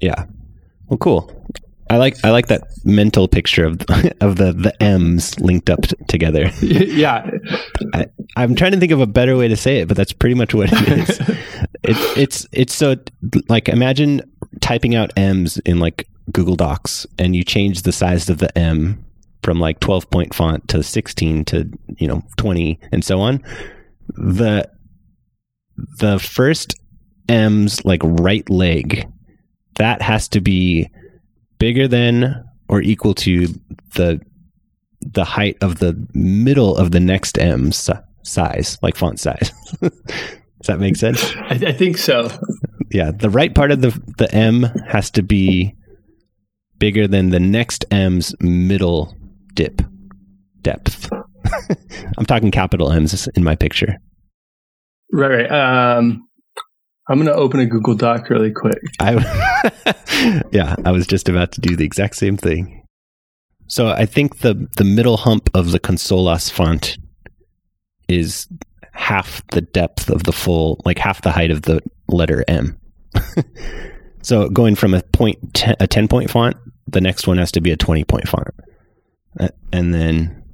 [0.00, 0.24] Yeah.
[0.86, 1.39] Well, cool.
[1.90, 3.80] I like I like that mental picture of
[4.20, 6.50] of the the M's linked up t- together.
[6.62, 7.28] yeah.
[8.36, 10.54] I'm trying to think of a better way to say it, but that's pretty much
[10.54, 11.20] what it is.
[11.82, 12.94] it, it's it's so
[13.48, 14.22] like imagine
[14.60, 19.04] typing out M's in like Google Docs, and you change the size of the M
[19.42, 23.42] from like 12 point font to 16 to you know 20 and so on.
[24.10, 24.70] The
[25.98, 26.76] the first
[27.28, 29.10] M's like right leg
[29.74, 30.88] that has to be
[31.60, 33.46] bigger than or equal to
[33.94, 34.20] the
[35.00, 39.52] the height of the middle of the next M size, like font size.
[39.80, 41.34] Does that make sense?
[41.36, 42.30] I, I think so.
[42.90, 45.76] Yeah, the right part of the the M has to be
[46.78, 49.14] bigger than the next M's middle
[49.54, 49.82] dip
[50.62, 51.10] depth.
[52.18, 53.96] I'm talking capital M's in my picture.
[55.12, 55.96] Right, right.
[55.96, 56.28] Um,
[57.10, 58.80] I'm gonna open a Google Doc really quick.
[59.00, 59.14] I
[60.52, 62.86] yeah, I was just about to do the exact same thing.
[63.66, 66.98] So I think the the middle hump of the Consolas font
[68.08, 68.46] is
[68.92, 72.78] half the depth of the full, like half the height of the letter M.
[74.22, 77.60] so going from a point ten, a ten point font, the next one has to
[77.60, 78.54] be a twenty point font,
[79.72, 80.44] and then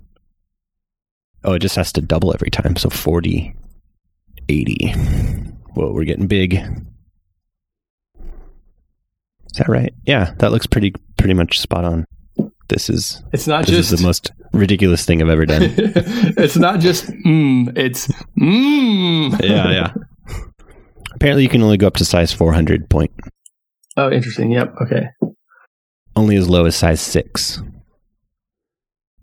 [1.44, 2.76] oh, it just has to double every time.
[2.76, 3.54] So 40,
[4.48, 4.94] 80.
[5.76, 6.54] Whoa, we're getting big.
[6.54, 6.62] Is
[9.58, 9.92] that right?
[10.06, 12.06] Yeah, that looks pretty pretty much spot on.
[12.68, 15.62] This is It's not this just is the most ridiculous thing I've ever done.
[15.76, 18.08] it's not just mm, it's
[18.40, 19.38] mm.
[19.46, 19.92] yeah, yeah.
[21.14, 23.10] Apparently, you can only go up to size 400 point,
[23.98, 24.50] Oh, interesting.
[24.52, 24.74] Yep.
[24.82, 25.08] Okay.
[26.16, 27.60] only as low as size six.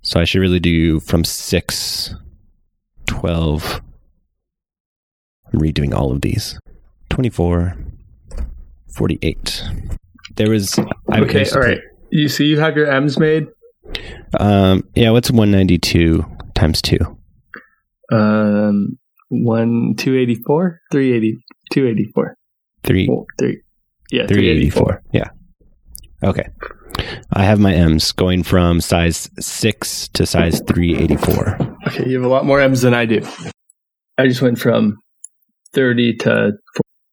[0.03, 2.13] So I should really do from six,
[3.07, 3.81] 12.
[5.53, 6.59] I'm redoing all of these.
[7.09, 7.77] 24,
[8.95, 9.63] 48.
[10.35, 10.79] There was.
[11.11, 11.45] I okay.
[11.51, 11.79] All right.
[12.09, 13.47] You see, you have your M's made.
[14.39, 16.97] Um, yeah, what's 192 times 2?
[18.11, 18.97] Um,
[19.29, 22.37] one two eighty four, three eighty, two eighty four,
[22.83, 23.61] 3 Four, three.
[24.11, 25.01] Yeah, 384.
[25.11, 25.29] Yeah.
[26.23, 26.47] Okay.
[27.31, 31.77] I have my M's going from size 6 to size 384.
[31.87, 33.25] Okay, you have a lot more M's than I do.
[34.19, 34.99] I just went from
[35.73, 36.53] thirty to.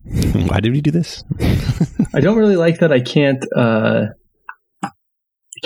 [0.05, 0.49] 40.
[0.49, 1.23] Why did we do this?
[2.15, 2.93] I don't really like that.
[2.93, 3.45] I can't.
[3.57, 4.07] uh
[4.83, 4.89] I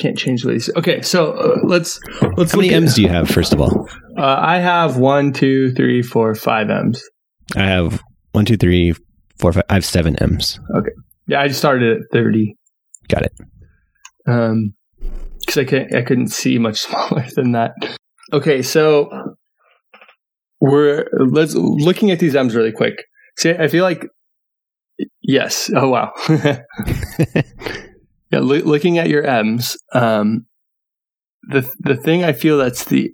[0.00, 0.70] can't change these.
[0.76, 2.00] Okay, so uh, let's
[2.36, 3.88] let's How many at- M's do you have, first of all?
[4.18, 7.02] Uh, I have one, two, three, four, five M's.
[7.54, 8.02] I have
[8.32, 8.94] one, two, three,
[9.38, 9.62] four, five.
[9.70, 10.58] I have seven M's.
[10.76, 10.90] Okay.
[11.28, 12.56] Yeah, I just started at thirty.
[13.08, 13.32] Got it.
[14.26, 14.74] Um,
[15.40, 17.72] because I can't, I couldn't see much smaller than that.
[18.32, 19.10] Okay, so
[20.64, 23.04] we're let's looking at these M's really quick.
[23.36, 24.06] See, I feel like
[25.22, 25.70] yes.
[25.74, 26.12] Oh wow.
[26.28, 26.62] yeah,
[28.40, 30.46] loo- looking at your M's, um,
[31.48, 33.12] the the thing I feel that's the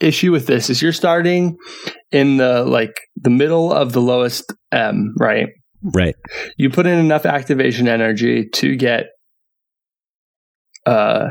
[0.00, 1.56] issue with this is you're starting
[2.12, 5.48] in the like the middle of the lowest M, right?
[5.94, 6.14] right.
[6.56, 9.06] you put in enough activation energy to get
[10.86, 11.28] uh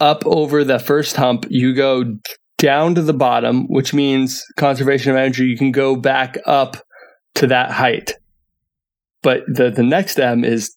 [0.00, 2.04] up over the first hump you go
[2.64, 6.78] down to the bottom which means conservation of energy you can go back up
[7.34, 8.14] to that height
[9.22, 10.74] but the the next m is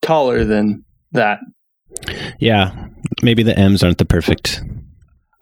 [0.00, 1.40] taller than that
[2.38, 2.88] Yeah.
[3.20, 4.62] Maybe the M's aren't the perfect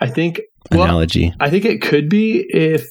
[0.01, 0.41] i think
[0.71, 1.35] well, analogy.
[1.39, 2.87] I think it could be if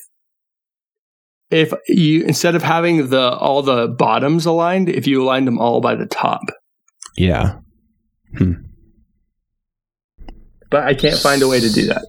[1.50, 5.82] if you instead of having the all the bottoms aligned, if you aligned them all
[5.82, 6.42] by the top.
[7.18, 7.58] Yeah.
[8.38, 8.54] Hmm.
[10.70, 12.06] But I can't find a way to do that.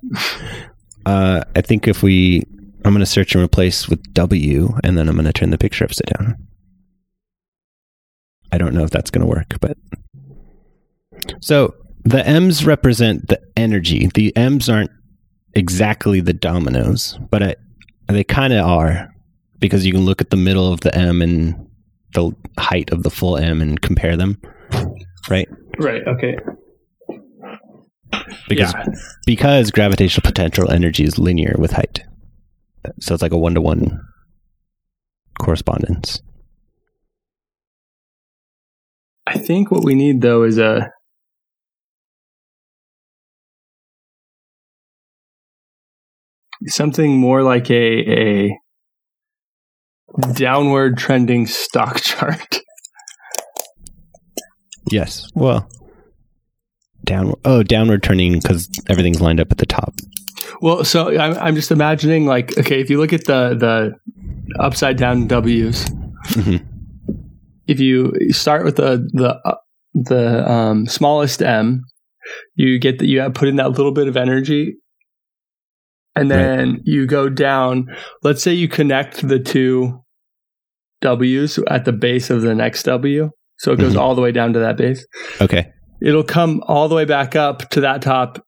[1.06, 2.42] Uh, I think if we,
[2.84, 5.58] I'm going to search and replace with W, and then I'm going to turn the
[5.58, 6.36] picture upside down.
[8.52, 9.78] I don't know if that's going to work, but
[11.40, 14.10] so the M's represent the energy.
[14.12, 14.90] The M's aren't
[15.54, 17.56] exactly the dominoes, but I,
[18.08, 19.08] they kind of are
[19.58, 21.68] because you can look at the middle of the M and
[22.14, 24.40] the height of the full M and compare them,
[25.28, 25.48] right?
[25.78, 26.06] Right.
[26.06, 26.36] Okay.
[28.48, 28.86] Because yeah.
[29.26, 32.02] because gravitational potential energy is linear with height.
[33.00, 34.00] So it's like a one to one
[35.38, 36.20] correspondence.
[39.26, 40.90] I think what we need though is a
[46.66, 48.58] something more like a a
[50.32, 52.60] downward trending stock chart.
[54.90, 55.28] Yes.
[55.34, 55.70] Well,
[57.04, 57.38] downward.
[57.44, 59.94] Oh, downward turning because everything's lined up at the top.
[60.60, 64.96] Well, so I'm, I'm just imagining like okay, if you look at the the upside
[64.96, 65.84] down W's,
[66.32, 66.64] Mhm.
[67.66, 69.56] if you start with the the uh,
[69.94, 71.84] the um, smallest M,
[72.54, 74.76] you get that you have put in that little bit of energy,
[76.16, 77.86] and then you go down.
[78.22, 80.00] Let's say you connect the two
[81.00, 83.98] W's at the base of the next W, so it goes Mhm.
[84.00, 85.06] all the way down to that base.
[85.40, 85.68] Okay.
[86.02, 88.44] It'll come all the way back up to that top,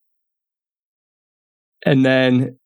[1.84, 2.58] and then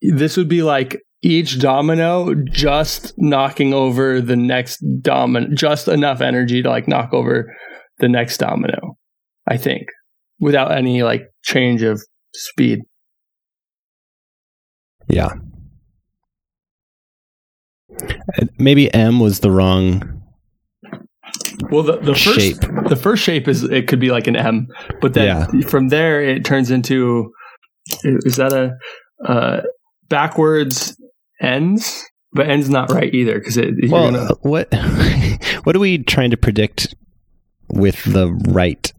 [0.00, 6.62] this would be like each domino just knocking over the next domino, just enough energy
[6.62, 7.52] to like knock over
[7.98, 8.96] the next domino,
[9.48, 9.88] I think,
[10.38, 12.00] without any like change of
[12.34, 12.82] speed.
[15.08, 15.30] Yeah.
[18.58, 20.17] Maybe M was the wrong.
[21.70, 22.60] Well, the, the first Shape.
[22.88, 24.68] the first shape is it could be like an M,
[25.00, 27.30] but then from there it turns into
[28.04, 28.76] is that a
[29.28, 29.62] uh,
[30.08, 30.96] backwards
[31.40, 32.04] ends?
[32.32, 33.74] But ends not right either because it.
[33.78, 34.68] you're Well, gonna- uh, what
[35.64, 36.94] what are we trying to predict
[37.68, 38.92] with the right,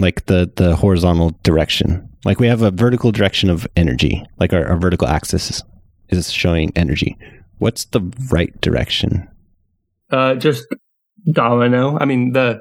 [0.00, 2.08] like the the horizontal direction?
[2.26, 5.62] Like we have a vertical direction of energy, like our, our vertical axis
[6.10, 7.16] is showing energy.
[7.58, 8.00] What's the
[8.30, 9.28] right direction?
[10.10, 10.64] Uh, just
[11.32, 11.98] domino.
[11.98, 12.60] I mean the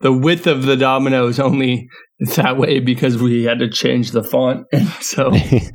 [0.00, 1.88] the width of the domino is only
[2.36, 4.66] that way because we had to change the font,
[5.00, 5.32] so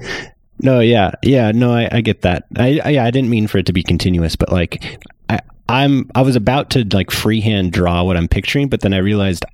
[0.62, 2.45] no, yeah, yeah, no, I, I get that.
[2.56, 6.10] I, I yeah, I didn't mean for it to be continuous, but like I, I'm
[6.15, 9.45] I was about to like freehand draw what I'm picturing, but then I realized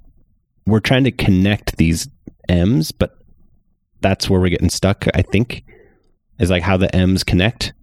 [0.65, 2.09] we're trying to connect these
[2.49, 3.17] M's, but
[4.01, 5.05] that's where we're getting stuck.
[5.13, 5.63] I think
[6.39, 7.73] is like how the M's connect,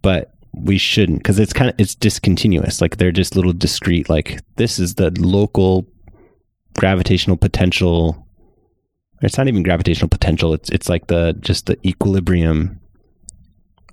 [0.00, 2.80] but we shouldn't because it's kind of it's discontinuous.
[2.80, 4.08] Like they're just little discrete.
[4.08, 5.86] Like this is the local
[6.76, 8.26] gravitational potential
[9.22, 12.78] it's not even gravitational potential it's it's like the just the equilibrium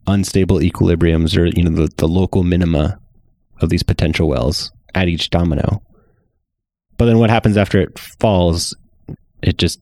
[0.08, 3.00] unstable equilibriums or you know the, the local minima
[3.62, 5.82] of these potential wells at each domino
[6.98, 8.76] but then what happens after it falls
[9.42, 9.80] it just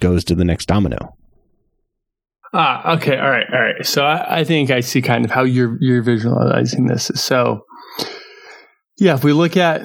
[0.00, 1.16] goes to the next domino
[2.54, 3.84] Ah, okay, all right, all right.
[3.84, 7.10] So I, I think I see kind of how you're you're visualizing this.
[7.14, 7.64] So,
[8.98, 9.82] yeah, if we look at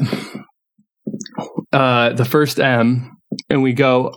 [1.74, 3.12] uh, the first M
[3.50, 4.14] and we go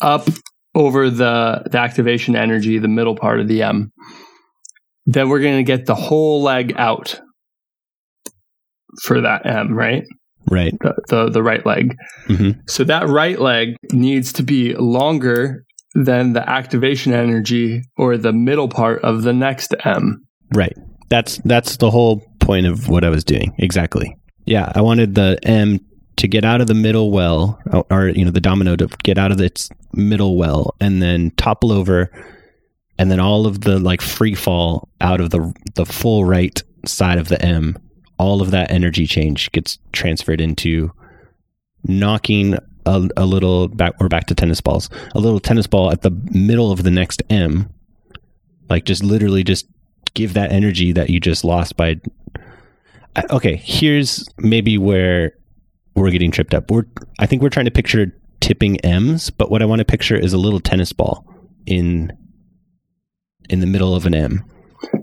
[0.00, 0.26] up
[0.74, 3.90] over the the activation energy, the middle part of the M,
[5.06, 7.20] then we're going to get the whole leg out
[9.02, 10.04] for that M, right?
[10.50, 11.94] right The the, the right leg.
[12.26, 18.32] hmm So that right leg needs to be longer than the activation energy or the
[18.32, 20.24] middle part of the next M.
[20.54, 20.76] right.
[21.08, 23.54] That's that's the whole point of what i was doing.
[23.58, 24.16] Exactly.
[24.46, 25.80] Yeah i wanted the m
[26.16, 27.58] to get out of the middle well
[27.90, 31.72] or, you know the domino to get out of its middle well and then topple
[31.72, 32.10] over
[32.98, 37.18] and then all of the like free fall out of the the full right side
[37.18, 37.76] of the m.
[38.18, 40.92] All of that energy change gets transferred into
[41.84, 42.58] knocking
[42.90, 46.10] a, a little back or back to tennis balls a little tennis ball at the
[46.32, 47.72] middle of the next m
[48.68, 49.66] like just literally just
[50.14, 52.00] give that energy that you just lost by
[53.30, 55.32] okay here's maybe where
[55.94, 56.84] we're getting tripped up we're
[57.18, 60.32] i think we're trying to picture tipping m's but what i want to picture is
[60.32, 61.26] a little tennis ball
[61.66, 62.10] in
[63.48, 64.44] in the middle of an m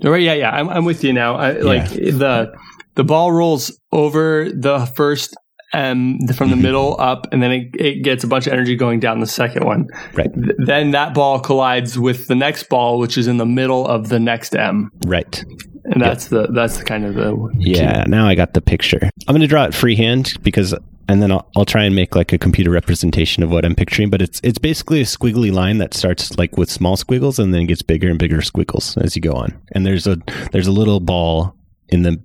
[0.04, 0.21] Right?
[0.21, 0.52] Yeah, yeah.
[0.52, 1.36] I'm, I'm with you now.
[1.36, 2.54] I, like the
[2.95, 5.36] the ball rolls over the first
[5.73, 6.62] M from the Mhm.
[6.62, 9.65] middle up, and then it, it gets a bunch of energy going down the second
[9.65, 9.88] one.
[10.13, 10.34] Right.
[10.34, 14.10] Th- then that ball collides with the next ball, which is in the middle of
[14.10, 15.43] the next M, right.
[15.89, 18.99] And that's the that's the kind of the yeah now i got the picture.
[19.28, 20.74] I'm going to draw it freehand because
[21.07, 24.09] and then I'll, I'll try and make like a computer representation of what i'm picturing
[24.09, 27.68] but it's it's basically a squiggly line that starts like with small squiggles and then
[27.68, 29.57] gets bigger and bigger squiggles as you go on.
[29.72, 30.18] And there's a
[30.51, 31.55] there's a little ball
[31.88, 32.22] in the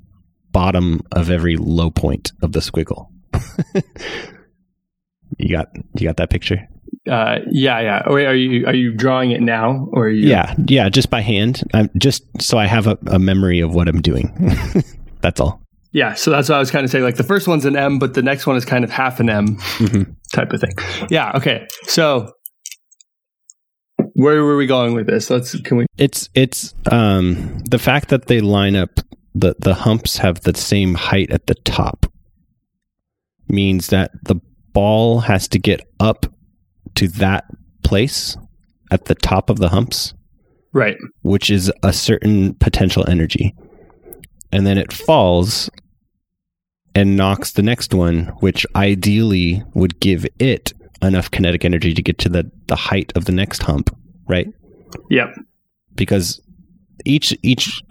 [0.51, 3.07] bottom of every low point of the squiggle
[5.39, 5.69] you got
[5.99, 6.69] you got that picture
[7.11, 8.03] Uh, yeah, yeah.
[8.07, 10.29] Wait, are you are you drawing it now, or you?
[10.29, 13.89] yeah yeah just by hand i'm just so i have a, a memory of what
[13.89, 14.31] i'm doing
[15.21, 15.61] that's all
[15.95, 16.15] yeah.
[16.15, 17.05] So that's what I was kind of saying.
[17.05, 19.29] Like the first one's an M, but the next one is kind of half an
[19.29, 20.17] M Mhm.
[20.33, 20.73] type of thing.
[21.11, 21.33] Yeah.
[21.35, 21.67] Okay.
[21.85, 22.33] So
[24.15, 25.29] where were we going with this?
[25.29, 25.87] Let's can we?
[25.99, 29.01] It's it's um the fact that they line up
[29.35, 32.07] the the humps have the same height at the top
[33.53, 34.37] means that the
[34.73, 36.27] ball has to get up
[36.95, 37.45] to that
[37.83, 38.37] place
[38.91, 40.15] at the top of the humps,
[40.73, 40.97] Right.
[41.23, 43.55] which is a certain potential energy.
[44.51, 45.71] And then it falls
[46.95, 52.19] and knocks the next one, which ideally would give it enough kinetic energy to get
[52.19, 53.95] to the, the height of the next hump,
[54.29, 54.49] right?
[55.11, 55.35] Yep.
[55.95, 56.41] because
[57.07, 57.83] each each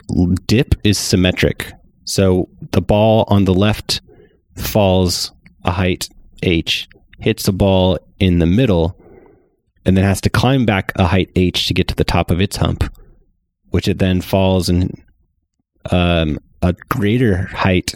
[0.45, 1.71] dip is symmetric.
[2.05, 4.01] So the ball on the left
[4.55, 5.31] falls
[5.63, 6.09] a height
[6.43, 6.87] h,
[7.19, 8.97] hits a ball in the middle,
[9.85, 12.41] and then has to climb back a height h to get to the top of
[12.41, 12.83] its hump,
[13.69, 14.91] which it then falls in
[15.89, 17.95] um, a greater height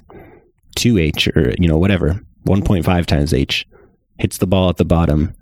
[0.77, 3.65] 2h or you know whatever 1.5 times h
[4.17, 5.33] hits the ball at the bottom.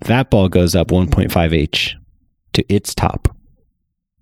[0.00, 1.94] That ball goes up 1.5h
[2.54, 3.34] to its top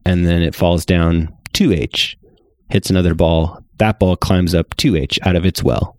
[0.04, 2.16] and then it falls down 2h
[2.70, 5.96] hits another ball that ball climbs up 2h out of its well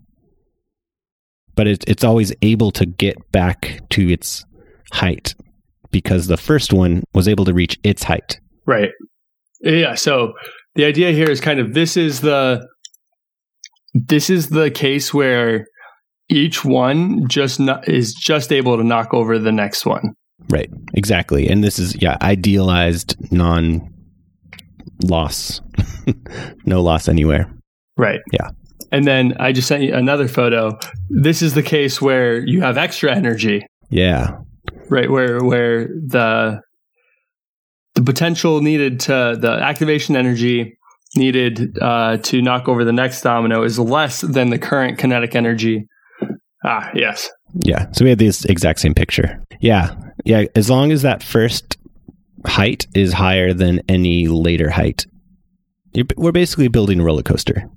[1.54, 4.44] but it, it's always able to get back to its
[4.92, 5.34] height
[5.90, 8.90] because the first one was able to reach its height Right.
[9.60, 9.94] Yeah.
[9.94, 10.32] So
[10.74, 12.66] the idea here is kind of this is the
[13.92, 15.66] this is the case where
[16.28, 20.14] each one just no, is just able to knock over the next one.
[20.50, 23.80] right exactly and this is yeah idealized non
[25.04, 25.60] loss
[26.64, 27.50] no loss anywhere
[27.96, 28.20] Right.
[28.32, 28.50] Yeah.
[28.94, 30.78] And then I just sent you another photo.
[31.10, 34.36] This is the case where you have extra energy, yeah
[34.88, 35.10] right?
[35.10, 36.60] Where where the
[37.94, 40.76] the potential needed to the activation energy
[41.16, 45.86] needed uh, to knock over the next domino is less than the current kinetic energy.
[46.64, 47.30] Ah, yes.
[47.64, 47.86] Yeah.
[47.92, 49.40] So we had this exact same picture.
[49.60, 49.94] Yeah.
[50.24, 50.46] Yeah.
[50.56, 51.76] As long as that first
[52.46, 55.06] height is higher than any later height,
[55.92, 57.68] you're, we're basically building a roller coaster.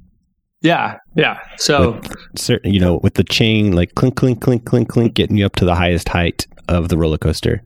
[0.61, 1.39] Yeah, yeah.
[1.57, 2.01] So
[2.35, 5.55] Certain, you know, with the chain like clink, clink, clink, clink, clink, getting you up
[5.57, 7.63] to the highest height of the roller coaster.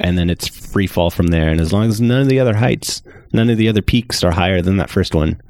[0.00, 1.48] And then it's free fall from there.
[1.48, 4.32] And as long as none of the other heights, none of the other peaks are
[4.32, 5.40] higher than that first one,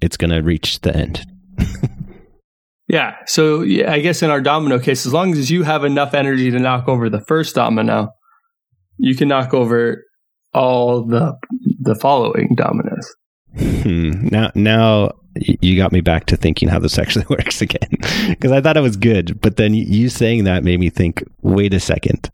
[0.00, 1.26] it's going to reach the end.
[2.88, 6.14] yeah, so yeah, I guess in our domino case, as long as you have enough
[6.14, 8.08] energy to knock over the first domino,
[8.96, 10.02] you can knock over
[10.54, 11.34] all the
[11.80, 13.14] the following dominoes.
[13.58, 14.28] Hmm.
[14.28, 17.88] Now, now you got me back to thinking how this actually works again,
[18.28, 21.22] because I thought it was good, but then you saying that made me think.
[21.42, 22.30] Wait a second.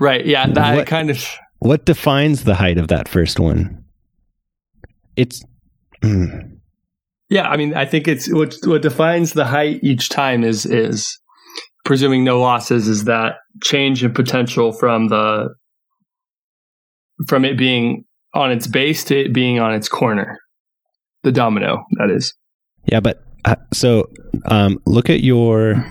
[0.00, 0.26] Right.
[0.26, 1.24] Yeah, that What- kind of
[1.60, 3.84] What defines the height of that first one?
[5.16, 5.42] It's.
[6.02, 6.26] hmm.
[7.30, 11.18] Yeah, I mean, I think it's what what defines the height each time is is
[11.84, 15.48] presuming no losses is that change in potential from the
[17.26, 20.38] from it being on its base to it being on its corner.
[21.24, 22.34] The domino, that is.
[22.84, 24.10] Yeah, but uh, so
[24.46, 25.84] um, look at your.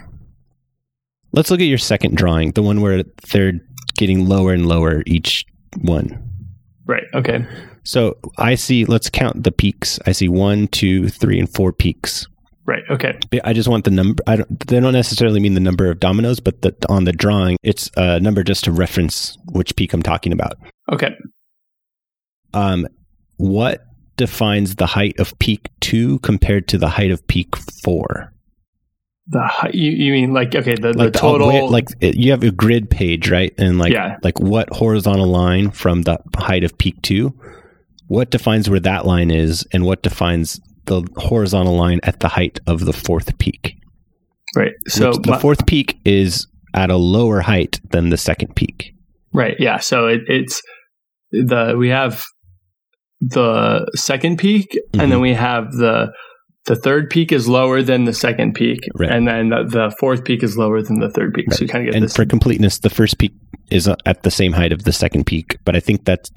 [1.31, 3.53] Let's look at your second drawing, the one where they're
[3.97, 5.45] getting lower and lower each
[5.81, 6.29] one.
[6.85, 7.05] Right.
[7.15, 7.45] Okay.
[7.83, 8.85] So I see.
[8.85, 9.99] Let's count the peaks.
[10.05, 12.27] I see one, two, three, and four peaks.
[12.65, 12.83] Right.
[12.89, 13.17] Okay.
[13.43, 14.23] I just want the number.
[14.27, 14.67] I don't.
[14.67, 18.19] They don't necessarily mean the number of dominoes, but the, on the drawing, it's a
[18.19, 20.57] number just to reference which peak I'm talking about.
[20.91, 21.15] Okay.
[22.53, 22.87] Um,
[23.37, 23.83] what
[24.17, 28.33] defines the height of peak two compared to the height of peak four?
[29.27, 32.43] The height, you, you mean like okay, the, Like the total where- like you have
[32.43, 33.53] a grid page, right?
[33.57, 34.17] And like Yeah.
[34.23, 37.33] like what horizontal line from the height of peak two?
[38.07, 42.59] What defines where that line is, and what defines the horizontal line at the height
[42.67, 43.77] of the fourth peak?
[44.55, 44.73] right.
[44.87, 46.45] So Which the my- fourth peak is
[46.75, 48.93] at a lower height than the second peak.
[49.33, 49.55] Right.
[49.57, 49.79] Yeah.
[49.79, 50.61] So it, it's
[51.31, 52.23] the we have
[53.29, 54.99] the second peak, Mm-hmm.
[55.01, 56.11] and then we have the
[56.65, 59.11] the third peak is lower than the second peak, Right.
[59.11, 61.51] and then the, the fourth peak is lower than the third peak.
[61.53, 61.95] So you kind of get this.
[61.97, 62.15] and this.
[62.15, 63.33] for completeness, the first peak
[63.69, 66.31] is uh, at the same height of the second peak, but I think that's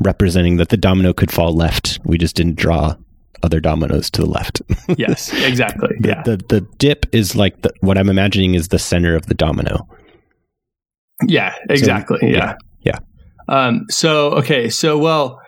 [0.00, 2.00] representing that the domino could fall left.
[2.04, 2.96] We just didn't draw
[3.44, 4.62] other dominoes to the left.
[4.98, 5.32] yes.
[5.32, 5.90] Exactly.
[6.00, 6.22] the, yeah.
[6.22, 9.86] the the dip is like the, what I'm imagining is the center of the domino.
[11.26, 11.54] Yeah.
[11.70, 12.18] Exactly.
[12.22, 12.54] yeah.
[12.82, 12.98] yeah.
[13.48, 13.86] Um.
[13.90, 14.68] So okay.
[14.70, 15.40] So well,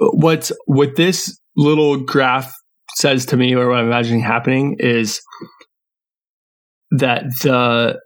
[0.00, 2.52] what's what this little graph
[2.96, 5.20] says to me, or what I'm imagining happening, is
[6.90, 8.00] that the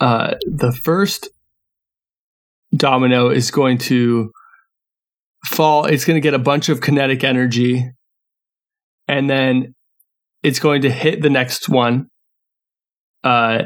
[0.00, 1.28] uh the first
[2.74, 4.30] domino is going to
[5.46, 5.86] fall.
[5.86, 7.90] It's going to get a bunch of kinetic energy,
[9.08, 9.74] and then
[10.42, 12.06] it's going to hit the next one.
[13.24, 13.64] Uh,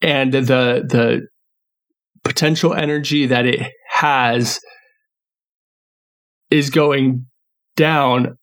[0.00, 1.26] and the the
[2.24, 4.60] potential energy that it has
[6.50, 7.26] is going
[7.76, 8.36] down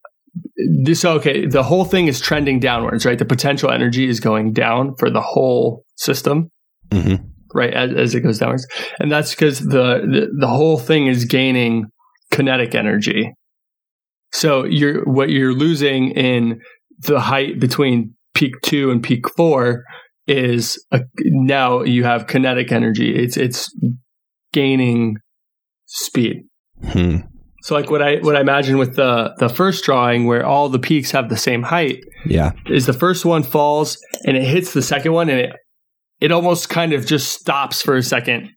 [0.84, 1.46] this okay.
[1.46, 3.18] The whole thing is trending downwards, right?
[3.20, 6.50] The potential energy is going down for the whole system,
[6.92, 7.16] hmm
[7.54, 7.74] right?
[7.74, 8.68] As, as it goes downwards,
[9.00, 11.86] and that's because the, the the whole thing is gaining
[12.32, 13.32] kinetic energy.
[14.32, 16.62] So you're what you're losing in
[17.00, 19.84] the height between peak two and peak four
[20.26, 23.16] is a, now you have kinetic energy.
[23.16, 23.72] It's it's
[24.52, 25.18] gaining
[25.86, 26.46] speed.
[26.84, 27.18] Hmm.
[27.64, 30.80] So like what I what I imagine with the the first drawing where all the
[30.80, 32.52] peaks have the same height Yeah.
[32.68, 35.54] is the first one falls and it hits the second one and it
[36.20, 38.50] it almost kind of just stops for a second.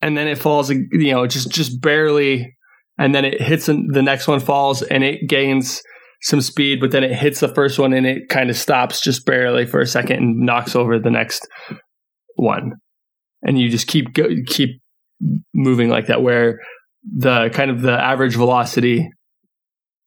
[0.00, 2.54] And then it falls you know just just barely
[2.98, 5.82] and then it hits and the next one falls and it gains
[6.22, 9.24] some speed but then it hits the first one and it kind of stops just
[9.26, 11.46] barely for a second and knocks over the next
[12.36, 12.72] one.
[13.42, 14.80] And you just keep go, keep
[15.54, 16.58] moving like that where
[17.16, 19.08] the kind of the average velocity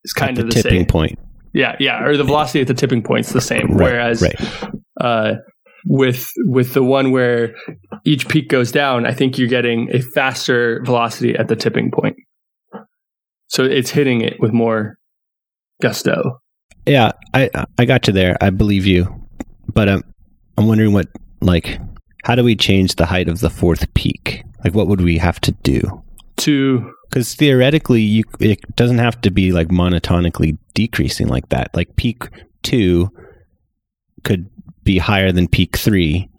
[0.04, 0.64] is kind At of the same.
[0.64, 0.88] the tipping same.
[0.88, 1.20] point.
[1.54, 3.68] Yeah, yeah, or the velocity at the tipping point's the same.
[3.72, 4.72] Right, Whereas right.
[5.02, 5.34] uh,
[5.86, 7.56] with with the one where
[8.06, 12.16] each peak goes down, I think you're getting a faster velocity at the tipping point.
[13.48, 14.98] So it's hitting it with more
[15.82, 16.40] gusto.
[16.86, 18.38] Yeah, I I got you there.
[18.40, 19.14] I believe you,
[19.74, 20.04] but um,
[20.58, 21.08] I'm wondering what
[21.42, 21.80] like
[22.24, 24.44] how do we change the height of the fourth peak?
[24.64, 26.04] Like, what would we have to do?
[26.42, 31.76] To Because theoretically, you it doesn't have to be like monotonically decreasing like that.
[31.76, 32.24] Like peak
[32.64, 33.10] two
[34.24, 34.50] could
[34.84, 36.30] be higher than peak three,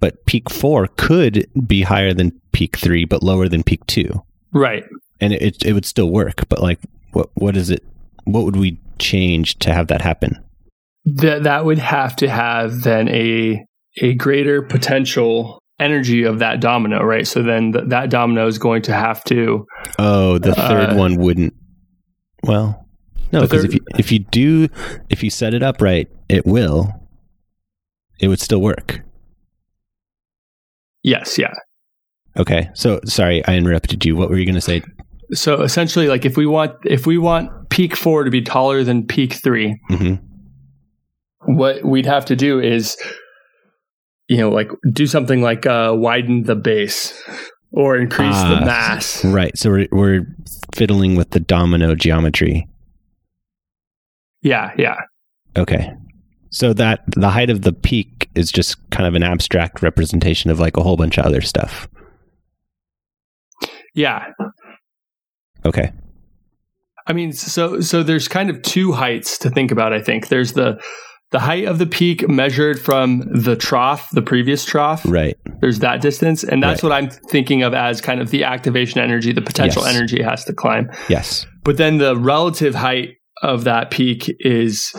[0.00, 4.22] but peak four could be higher than peak three, but lower than peak two,
[4.52, 4.84] right,
[5.20, 6.48] and it it, it would still work.
[6.48, 6.80] But like,
[7.12, 7.84] what what is it?
[8.24, 10.42] What would we change to have that happen?
[11.06, 13.64] that that would have to have then a
[14.02, 17.26] a greater potential energy of that domino, right?
[17.26, 19.66] So then th- that domino is going to have to
[19.98, 21.54] Oh, the third Uh, one wouldn't.
[22.42, 22.86] Well,
[23.32, 24.68] no, because if you if you do
[25.10, 26.92] if you set it up right, it will.
[28.20, 29.00] It would still work.
[31.02, 31.52] yes, yeah.
[32.38, 34.14] Okay, so sorry, I interrupted you.
[34.16, 34.82] What were you going to say?
[35.32, 39.06] So essentially, like if we want if we want peak four to be taller than
[39.06, 40.14] peak three, hmm
[41.48, 42.96] what we'd have to do is,
[44.28, 47.20] you know, like do something like uh, widen the base
[47.72, 49.24] or increase Ah, the mass.
[49.24, 49.56] Right.
[49.56, 50.26] So we're we're
[50.74, 52.66] fiddling with the domino geometry.
[54.42, 54.96] Yeah, yeah,
[55.56, 55.92] Okay.
[56.50, 60.60] So that the height of the peak is just kind of an abstract representation of
[60.60, 61.88] like a whole bunch of other stuff.
[63.94, 64.26] yeah.
[65.64, 65.90] Okay.
[67.08, 69.92] I mean, so so there's kind of two heights to think about.
[69.92, 70.80] I think there's the
[71.36, 75.02] the height of the peak measured from the trough, the previous trough.
[75.06, 75.36] Right.
[75.60, 76.88] There's that distance, and that's Right.
[76.88, 79.94] what I'm thinking of as kind of the activation energy, the potential Yes.
[79.94, 80.88] energy it has to climb.
[81.10, 81.46] Yes.
[81.62, 84.94] But then the relative height of that peak is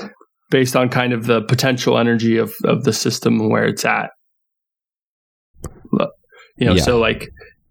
[0.51, 4.11] based on kind of the potential energy of, of the system and where it's at.
[6.59, 6.81] You know, Yeah.
[6.83, 7.29] so like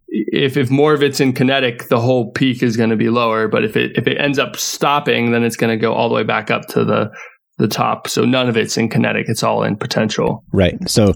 [0.08, 3.46] if if more of it's in kinetic, the whole peak is going to be lower.
[3.46, 6.16] But if it if it ends up stopping, then it's going to go all the
[6.16, 7.10] way back up to the
[7.58, 8.08] the top.
[8.08, 10.44] So none of it's in kinetic; it's all in potential.
[10.52, 10.76] Right.
[10.88, 11.14] So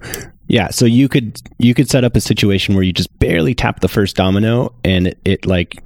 [0.49, 3.81] yeah, so you could you could set up a situation where you just barely tap
[3.81, 5.83] the first domino and it, it like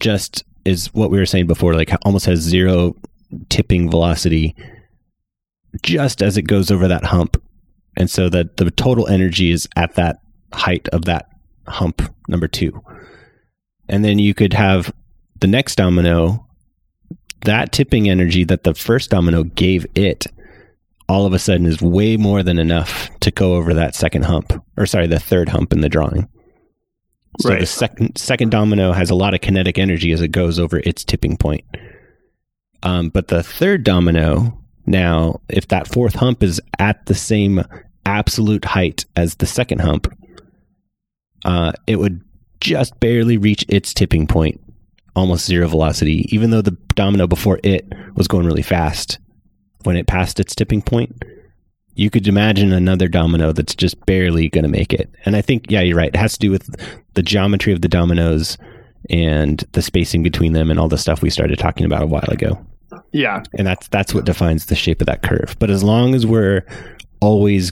[0.00, 2.96] just is what we were saying before, like almost has zero
[3.48, 4.54] tipping velocity
[5.82, 7.40] just as it goes over that hump.
[7.96, 10.20] And so that the total energy is at that
[10.52, 11.28] height of that
[11.68, 12.82] hump number two.
[13.88, 14.92] And then you could have
[15.40, 16.43] the next domino,
[17.44, 20.26] that tipping energy that the first domino gave it
[21.08, 24.52] all of a sudden is way more than enough to go over that second hump,
[24.76, 26.28] or sorry, the third hump in the drawing.
[27.40, 27.60] So Right.
[27.60, 31.04] the second second domino has a lot of kinetic energy as it goes over its
[31.04, 31.64] tipping point.
[32.82, 37.64] Um, but the third domino now, if that fourth hump is at the same
[38.06, 40.12] absolute height as the second hump,
[41.44, 42.22] uh, it would
[42.60, 44.60] just barely reach its tipping point,
[45.16, 49.18] almost zero velocity, even though the domino before it was going really fast
[49.84, 51.24] when it passed its tipping point.
[51.96, 55.08] You could imagine another domino that's just barely going to make it.
[55.24, 56.08] And I think, yeah, you're right.
[56.12, 56.74] It has to do with
[57.14, 58.58] the geometry of the dominoes
[59.10, 62.28] and the spacing between them and all the stuff we started talking about a while
[62.28, 62.58] ago.
[63.12, 65.56] Yeah, And that's that's what defines the shape of that curve.
[65.60, 66.64] But as long as we're
[67.20, 67.70] always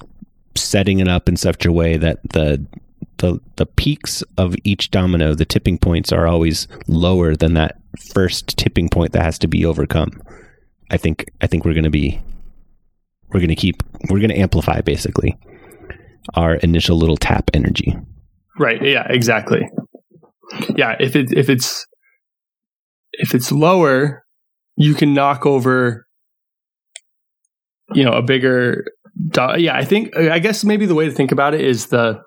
[0.56, 2.64] setting it up in such a way that the
[3.22, 7.78] the the peaks of each domino, the tipping points are always lower than that
[8.12, 10.20] first tipping point that has to be overcome.
[10.90, 12.20] I think I think we're going to be
[13.28, 15.38] we're going to keep we're going to amplify basically
[16.34, 17.96] our initial little tap energy.
[18.58, 18.82] right.
[18.82, 19.70] Yeah, exactly.
[20.76, 21.86] Yeah, if it if it's
[23.12, 24.24] if it's lower
[24.76, 26.06] you can knock over
[27.94, 28.84] you know a bigger
[29.56, 32.20] yeah i think i guess maybe the way to think about it is the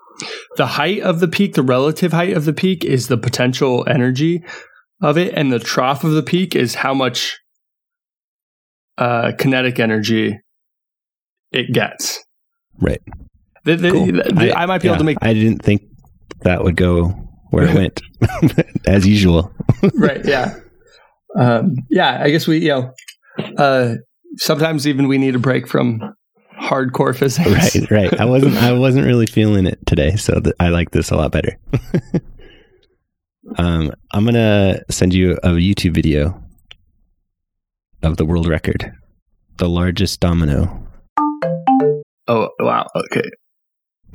[0.56, 4.42] the height of the peak the relative height of the peak is the potential energy
[5.02, 7.38] of it and the trough of the peak is how much
[8.98, 10.38] uh kinetic energy
[11.52, 12.22] it gets
[12.78, 13.00] Right.
[13.64, 14.06] The- the- Cool.
[14.06, 15.82] the- I, might be able to make I didn't think
[16.42, 17.08] that would go
[17.50, 18.02] where it went,
[18.86, 19.50] as usual.
[19.94, 20.54] right yeah
[21.38, 22.92] um yeah i guess we you know
[23.58, 23.94] uh
[24.36, 26.00] sometimes even we need a break from
[26.60, 28.20] hardcore physics Right, right.
[28.20, 28.56] I wasn't.
[28.56, 31.56] I wasn't really feeling it today, so th- I like this a lot better.
[33.58, 36.42] um, I'm gonna send you a YouTube video
[38.02, 38.92] of the world record,
[39.58, 40.82] the largest domino.
[42.28, 43.28] oh wow okay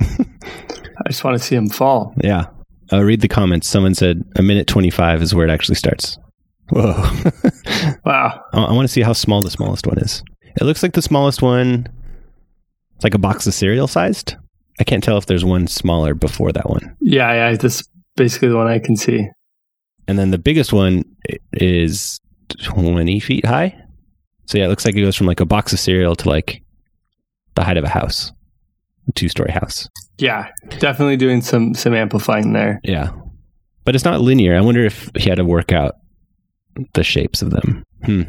[0.00, 2.46] i just want to see him fall Yeah.
[2.92, 3.66] Uh, read the comments.
[3.68, 6.18] Someone said a minute 25 is where it actually starts.
[6.68, 6.92] Whoa.
[8.04, 10.22] wow I, I want to see how small the smallest one is.
[10.60, 11.86] It looks like the smallest one,
[13.02, 14.36] it's like a box of cereal sized.
[14.78, 16.96] I can't tell if there's one smaller before that one.
[17.00, 19.26] yeah yeah this is basically the one i can see
[20.06, 21.04] And then the biggest one
[21.52, 22.20] is
[22.62, 23.74] 20 feet high.
[24.46, 26.62] So yeah, it looks like it goes from like a box of cereal to like
[27.54, 28.32] the height of a house,
[29.08, 29.88] a two story house.
[30.18, 30.48] yeah
[30.78, 33.10] definitely doing some some amplifying there Yeah.
[33.84, 34.56] But it's not linear.
[34.56, 35.94] I wonder if he had to work out
[36.94, 37.82] the shapes of them.
[38.04, 38.22] Hmm.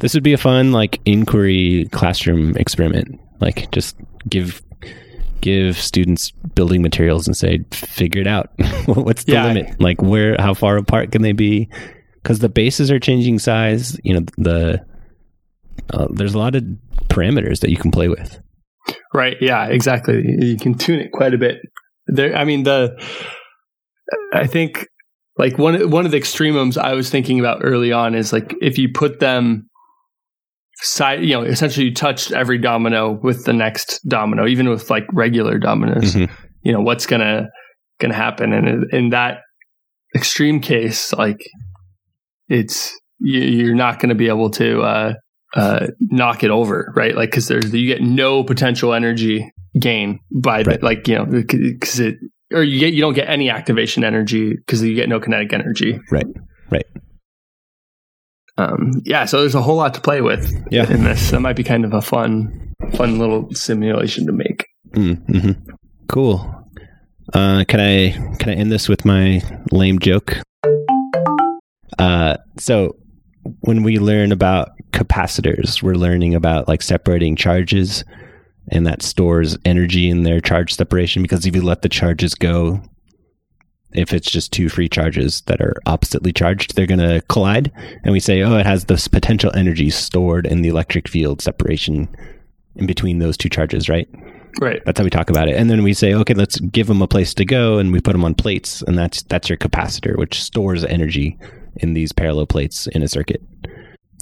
[0.00, 3.20] This would be a fun like inquiry classroom experiment.
[3.40, 3.96] Like just
[4.28, 4.62] give
[5.40, 8.50] give students building materials and say figure it out.
[8.86, 9.46] What's the Yeah.
[9.46, 9.80] limit?
[9.80, 11.68] Like where how far apart can they be?
[12.24, 14.84] Cuz the bases are changing size, you know, the
[15.90, 16.64] uh, there's a lot of
[17.08, 18.40] parameters that you can play with.
[19.14, 19.36] Right.
[19.40, 20.22] Yeah, exactly.
[20.40, 21.58] You can tune it quite a bit.
[22.06, 22.96] There I mean the
[24.32, 24.86] I think
[25.38, 28.78] like one one of the extremums I was thinking about early on is like if
[28.78, 29.68] you put them
[30.82, 35.04] side you know, essentially you touched every domino with the next domino, even with like
[35.12, 36.30] regular dominoes, Mhm.
[36.62, 37.48] you know, what's gonna
[38.00, 38.52] gonna happen.
[38.52, 39.38] And in, in that
[40.14, 41.38] extreme case, like
[42.48, 45.14] it's you, you're not gonna be able to uh
[45.54, 47.16] uh, knock it over, right?
[47.16, 49.50] Like because there's you get no potential energy
[49.80, 50.82] gain by Right.
[50.82, 52.16] like you know because it
[52.52, 55.98] or you get you don't get any activation energy because you get no kinetic energy.
[56.10, 56.26] Right.
[56.70, 56.84] Right.
[58.58, 60.90] Um, yeah, so there's a whole lot to play with Yeah.
[60.90, 61.30] in this.
[61.30, 64.66] That might be kind of a fun, fun little simulation to make.
[64.92, 65.52] Mm-hmm.
[66.08, 66.52] Cool.
[67.34, 69.42] Uh, can I can I end this with my
[69.72, 70.38] lame joke?
[71.98, 72.96] Uh, so
[73.60, 78.04] when we learn about capacitors, we're learning about like separating charges,
[78.70, 81.22] and that stores energy in their charge separation.
[81.22, 82.80] Because if you let the charges go,
[83.98, 87.72] if it's just two free charges that are oppositely charged, they're going to collide.
[88.04, 92.08] And we say, oh, it has this potential energy stored in the electric field separation
[92.76, 94.08] in between those two charges, right?
[94.60, 94.82] Right.
[94.86, 95.56] That's how we talk about it.
[95.56, 98.12] And then we say, okay, let's give them a place to go, and we put
[98.12, 101.38] them on plates, and that's that's your capacitor, which stores energy
[101.76, 103.42] in these parallel plates in a circuit.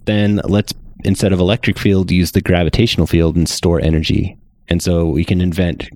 [0.06, 4.36] Then let's instead of electric field, use the gravitational field and store energy.
[4.68, 5.88] And so we can invent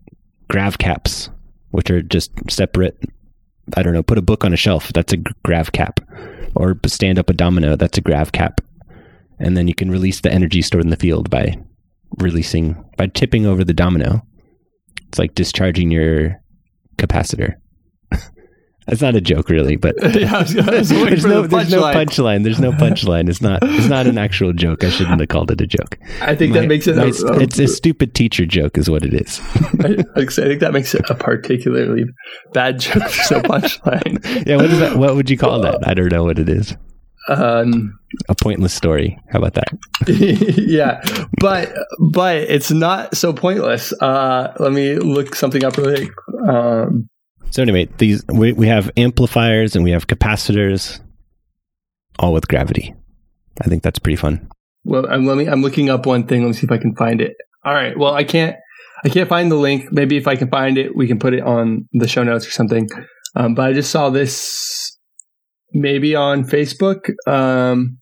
[0.48, 1.30] grav caps,
[1.70, 2.96] which are just separate.
[3.76, 4.02] I don't know.
[4.02, 4.92] Put a book on a shelf.
[4.92, 6.00] That's a grav cap,
[6.54, 7.76] or stand up a domino.
[7.76, 8.60] That's a grav cap.
[9.38, 11.56] And then you can release the energy stored in the field by
[12.18, 14.22] releasing by tipping over the domino.
[15.08, 16.40] It's like discharging your
[16.96, 17.54] capacitor.
[18.88, 21.48] That's not a joke, really, but yeah, I was, I was waiting there's no the
[21.48, 22.42] there's no punchline.
[22.42, 23.28] There's no punchline.
[23.28, 24.82] It's not it's not an actual joke.
[24.82, 25.98] I shouldn't have called it a joke.
[26.22, 26.96] I think My- that makes it.
[26.96, 29.40] my- a, it's a stupid teacher joke, is what it is.
[29.80, 32.04] I, I think that makes it a particularly
[32.52, 32.94] bad joke.
[33.02, 34.46] There's no punchline.
[34.46, 34.96] Yeah, what is that?
[34.96, 35.86] What would you call that?
[35.86, 36.74] I don't know what it is.
[37.28, 37.98] Um,
[38.30, 39.18] A pointless story.
[39.30, 39.68] How about that?
[40.56, 41.02] yeah,
[41.40, 41.74] but
[42.10, 43.92] but it's not so pointless.
[44.00, 46.08] Uh, let me look something up really.
[46.48, 47.10] Um,
[47.50, 51.00] So anyway, these we, we have amplifiers and we have capacitors,
[52.18, 52.94] all with gravity.
[53.60, 54.48] I think that's pretty fun.
[54.84, 55.46] well, I'm let me.
[55.46, 56.42] I'm looking up one thing.
[56.42, 57.36] Let me see if I can find it.
[57.64, 57.98] All right.
[57.98, 58.56] Well, I can't.
[59.04, 59.92] I can't find the link.
[59.92, 62.50] Maybe if I can find it, we can put it on the show notes or
[62.50, 62.88] something.
[63.36, 64.96] Um, but I just saw this
[65.72, 67.98] maybe on Facebook um,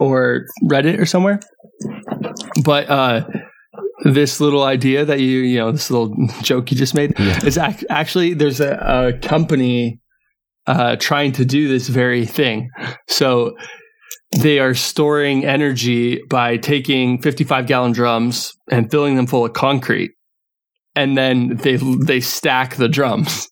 [0.00, 1.40] or Reddit or somewhere.
[2.64, 3.26] But uh,
[4.14, 7.44] this little idea that you you know this little joke you just made Yeah.
[7.44, 10.00] is ac- actually there's a, a company
[10.66, 12.70] uh, trying to do this very thing.
[13.08, 13.56] So
[14.40, 20.10] they are storing energy by taking 55 gallon drums and filling them full of concrete,
[20.94, 23.48] and then they they stack the drums,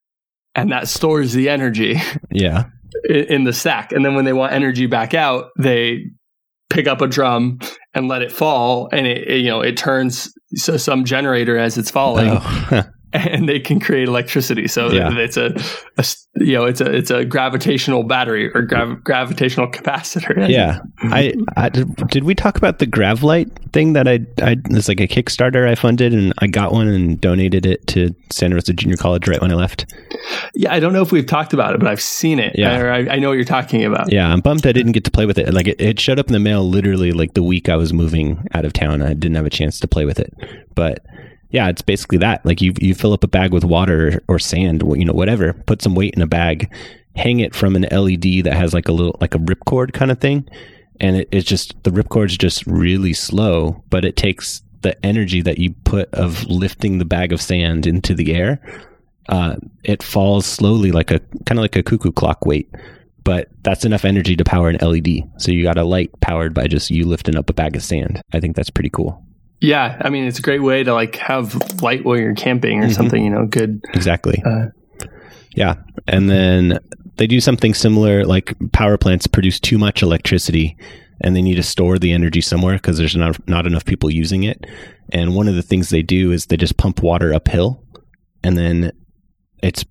[0.54, 2.00] and that stores the energy
[2.30, 2.64] Yeah.
[3.08, 3.92] in, in the stack.
[3.92, 6.04] And then when they want energy back out, they
[6.74, 7.58] pick up a drum
[7.94, 11.78] and let it fall, and it, it you know it turns so some generator as
[11.78, 12.82] it's falling, Oh.
[13.32, 14.66] and they can create electricity.
[14.66, 15.16] So Yeah.
[15.16, 15.54] it's a,
[15.98, 16.04] a
[16.36, 20.48] you know it's a it's a gravitational battery or grav- gravitational capacitor.
[20.50, 20.80] yeah.
[21.02, 25.00] I, I did, did we talk about the Gravlight thing that I I it's like
[25.00, 28.96] a Kickstarter I funded and I got one and donated it to Santa Rosa Junior
[28.96, 29.86] College right when I left.
[30.54, 30.72] yeah.
[30.74, 32.58] I don't know if we've talked about it, but I've seen it.
[32.58, 32.78] Yeah.
[32.80, 34.10] or I, I know what you're talking about.
[34.12, 35.54] Yeah, I'm bummed I didn't get to play with it.
[35.54, 38.44] Like it, it showed up in the mail literally like the week I was moving
[38.54, 39.02] out of town.
[39.02, 40.34] I didn't have a chance to play with it.
[40.74, 40.98] But
[41.54, 42.44] yeah, it's basically that.
[42.44, 45.82] Like you you fill up a bag with water or sand, you know, whatever, put
[45.82, 46.68] some weight in a bag,
[47.14, 50.18] hang it from an LED that has like a little like a ripcord kind of
[50.18, 50.48] thing,
[50.98, 55.58] and it, it's just the ripcord's just really slow, but it takes the energy that
[55.58, 58.60] you put of lifting the bag of sand into the air.
[59.28, 62.68] Uh, it falls slowly like a kind of like a cuckoo clock weight
[63.22, 65.22] but that's enough energy to power an LED.
[65.38, 68.20] So you got a light powered by just you lifting up a bag of sand.
[68.34, 69.23] I think that's pretty cool.
[69.64, 72.88] Yeah, I mean it's a great way to like have light while you're camping or
[72.88, 72.94] Mhm.
[72.94, 73.24] something.
[73.24, 73.80] You know, good.
[73.94, 74.42] Exactly.
[74.44, 74.66] Uh,
[75.56, 75.74] yeah.
[76.06, 76.78] And then
[77.16, 80.76] they do something similar like power plants produce too much electricity
[81.20, 84.42] and they need to store the energy somewhere because there's not not enough people using
[84.42, 84.66] it.
[85.12, 87.82] And one of the things they do is they just pump water uphill
[88.42, 88.92] and then
[89.62, 89.84] it's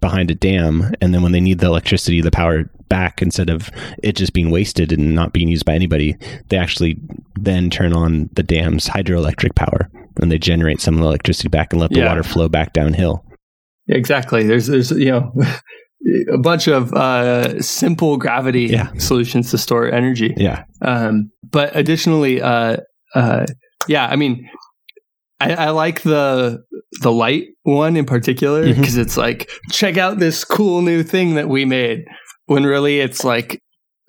[0.00, 3.70] behind a dam and then when they need the electricity the power back instead of
[4.02, 6.16] it just being wasted and not being used by anybody
[6.48, 6.96] they actually
[7.44, 9.88] then turn on the dam's hydroelectric power
[10.20, 12.08] and they generate some of the electricity back and let the Yeah.
[12.08, 13.24] water flow back downhill
[13.88, 14.46] exactly.
[14.46, 15.32] There's there's you know
[16.32, 18.92] a bunch of uh, simple gravity Yeah.
[18.98, 20.34] solutions to store energy.
[20.36, 22.76] yeah Um, but additionally, uh,
[23.14, 23.46] uh,
[23.88, 24.48] yeah, I mean,
[25.40, 26.62] I, I like the
[27.02, 31.48] the light one in particular because it's like check out this cool new thing that
[31.48, 32.04] we made.
[32.46, 33.60] When really it's like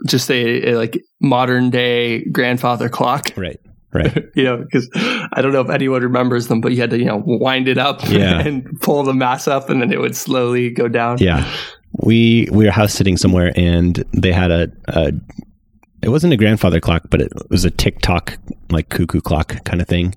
[0.08, 3.30] just a, a like modern day grandfather clock.
[3.38, 3.60] right
[3.94, 6.98] right you know, because I don't know if anyone remembers them, but you had to,
[7.00, 8.40] you know, wind it up Yeah.
[8.40, 11.18] and pull the mass up and then it would slowly go down.
[11.20, 11.50] Yeah.
[12.04, 15.12] We we were house sitting somewhere and they had a, a
[16.02, 18.38] it wasn't a grandfather clock, but it was a tick tock
[18.72, 20.16] like cuckoo clock kind of thing.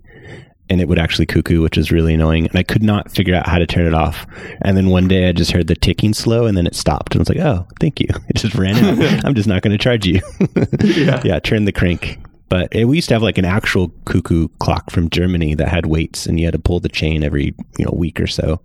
[0.71, 2.47] And it would actually cuckoo, which is really annoying.
[2.47, 4.27] And I could not figure out how to turn it off.
[4.62, 7.15] And then one day I just heard the ticking slow and then it stopped.
[7.15, 8.09] And I was like, oh, thank you.
[8.29, 9.25] It just ran out.
[9.27, 10.21] I'm just not going to charge you.
[10.85, 11.21] Yeah.
[11.25, 12.19] yeah, turn the crank.
[12.49, 15.87] But it, we used to have like an actual cuckoo clock from Germany that had
[15.87, 18.61] weights, and you had to pull the chain every you know week or so,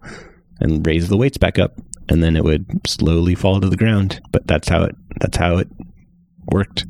[0.60, 1.74] and raise the weights back up,
[2.10, 4.22] and then it would slowly fall to the ground.
[4.32, 5.68] But that's how it that's how it
[6.52, 6.86] worked.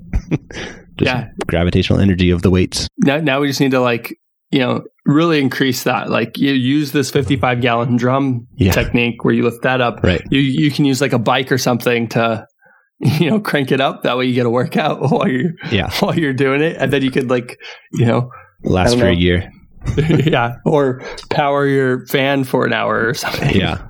[0.98, 1.30] Just Yeah.
[1.48, 2.88] gravitational energy of the weights.
[2.98, 4.18] Now, now we just need to like,
[4.52, 6.10] you know, really increase that.
[6.10, 8.72] Like you use this 55 gallon drum Yeah.
[8.72, 10.04] technique where you lift that up.
[10.04, 10.22] Right.
[10.30, 12.46] You, you can use like a bike or something to,
[13.00, 14.04] you know, crank it up.
[14.04, 15.90] That way you get a workout while you're, Yeah.
[16.00, 16.78] while you're doing it.
[16.80, 17.60] And then you could like,
[17.94, 18.30] you know,
[18.64, 19.52] Last for a year.
[19.98, 23.56] yeah, or power your fan for an hour or something.
[23.56, 23.82] Yeah.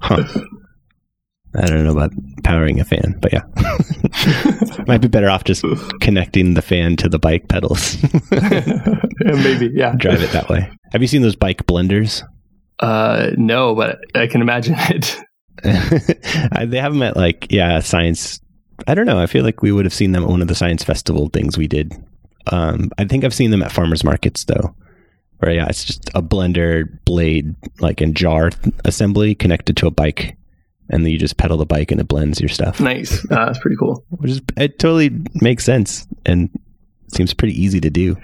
[0.00, 0.22] Huh.
[1.56, 3.42] I don't know about powering a fan, but yeah.
[4.86, 5.64] Might be better off just
[6.00, 7.96] connecting the fan to the bike pedals.
[9.20, 9.94] Maybe, yeah.
[9.96, 10.70] Drive it that way.
[10.92, 12.22] Have you seen those bike blenders?
[12.80, 15.16] Uh, no, but I can imagine it.
[16.52, 18.40] I- they have them at like yeah science
[18.88, 20.54] i don't know i feel like we would have seen them at one of the
[20.54, 21.92] science festival things we did
[22.48, 24.74] um i think i've seen them at farmers markets though
[25.38, 28.50] where yeah it's just a blender blade like in jar
[28.84, 30.36] assembly connected to a bike
[30.90, 33.24] and then you just pedal the bike and it blends your stuff Nice.
[33.30, 34.04] Uh, that's pretty cool.
[34.10, 36.50] which is it totally makes sense and
[37.08, 38.16] seems pretty easy to do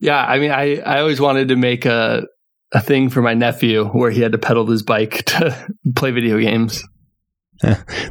[0.00, 2.24] Yeah, I mean, I, I always wanted to make a
[2.72, 5.56] a thing for my nephew where he had to pedal his bike to
[5.96, 6.82] play video games.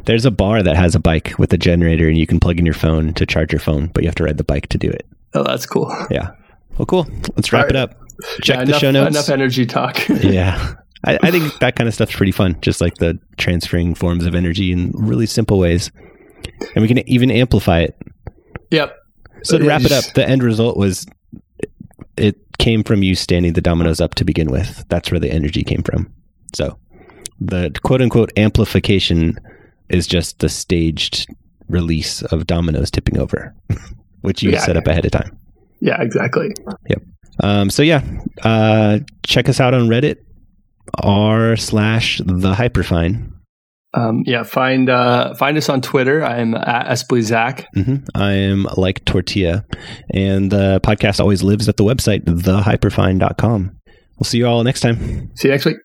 [0.04, 2.66] there's a bar that has a bike with a generator and you can plug in
[2.66, 4.90] your phone to charge your phone but you have to ride the bike to do
[4.90, 5.94] it Oh, that's cool.
[6.10, 6.30] Yeah.
[6.78, 7.06] Well, cool.
[7.36, 8.00] Let's wrap All it up.
[8.40, 9.14] Check Yeah, the show notes.
[9.14, 10.08] Enough energy talk.
[10.22, 10.74] yeah.
[11.04, 14.34] I, I think that kind of stuff's pretty fun, just like the transferring forms of
[14.34, 15.90] energy in really simple ways.
[16.74, 17.96] And we can even amplify it.
[18.70, 18.96] yep.
[19.44, 21.06] So to wrap it up, the end result was
[22.16, 24.84] it came from you standing the dominoes up to begin with.
[24.88, 26.12] That's where the energy came from.
[26.56, 26.76] So
[27.40, 29.38] the quote unquote amplification
[29.88, 31.28] is just the staged
[31.68, 33.54] release of dominoes tipping over,
[34.22, 34.60] which you Yeah.
[34.64, 35.38] set up ahead of time.
[35.80, 36.48] Yeah, exactly.
[36.88, 37.02] Yep.
[37.44, 38.02] Um, so yeah,
[38.42, 40.16] uh, check us out on Reddit
[41.02, 43.32] r slash the hyperfine.
[43.94, 46.22] Um, yeah, find uh, find us on Twitter.
[46.22, 47.64] I'm at Esplizak.
[47.74, 49.64] hmm I am like tortilla,
[50.12, 53.76] and the podcast always lives at the website thehyperfine.com.
[54.18, 55.30] We'll see you all next time.
[55.36, 55.76] See you next week.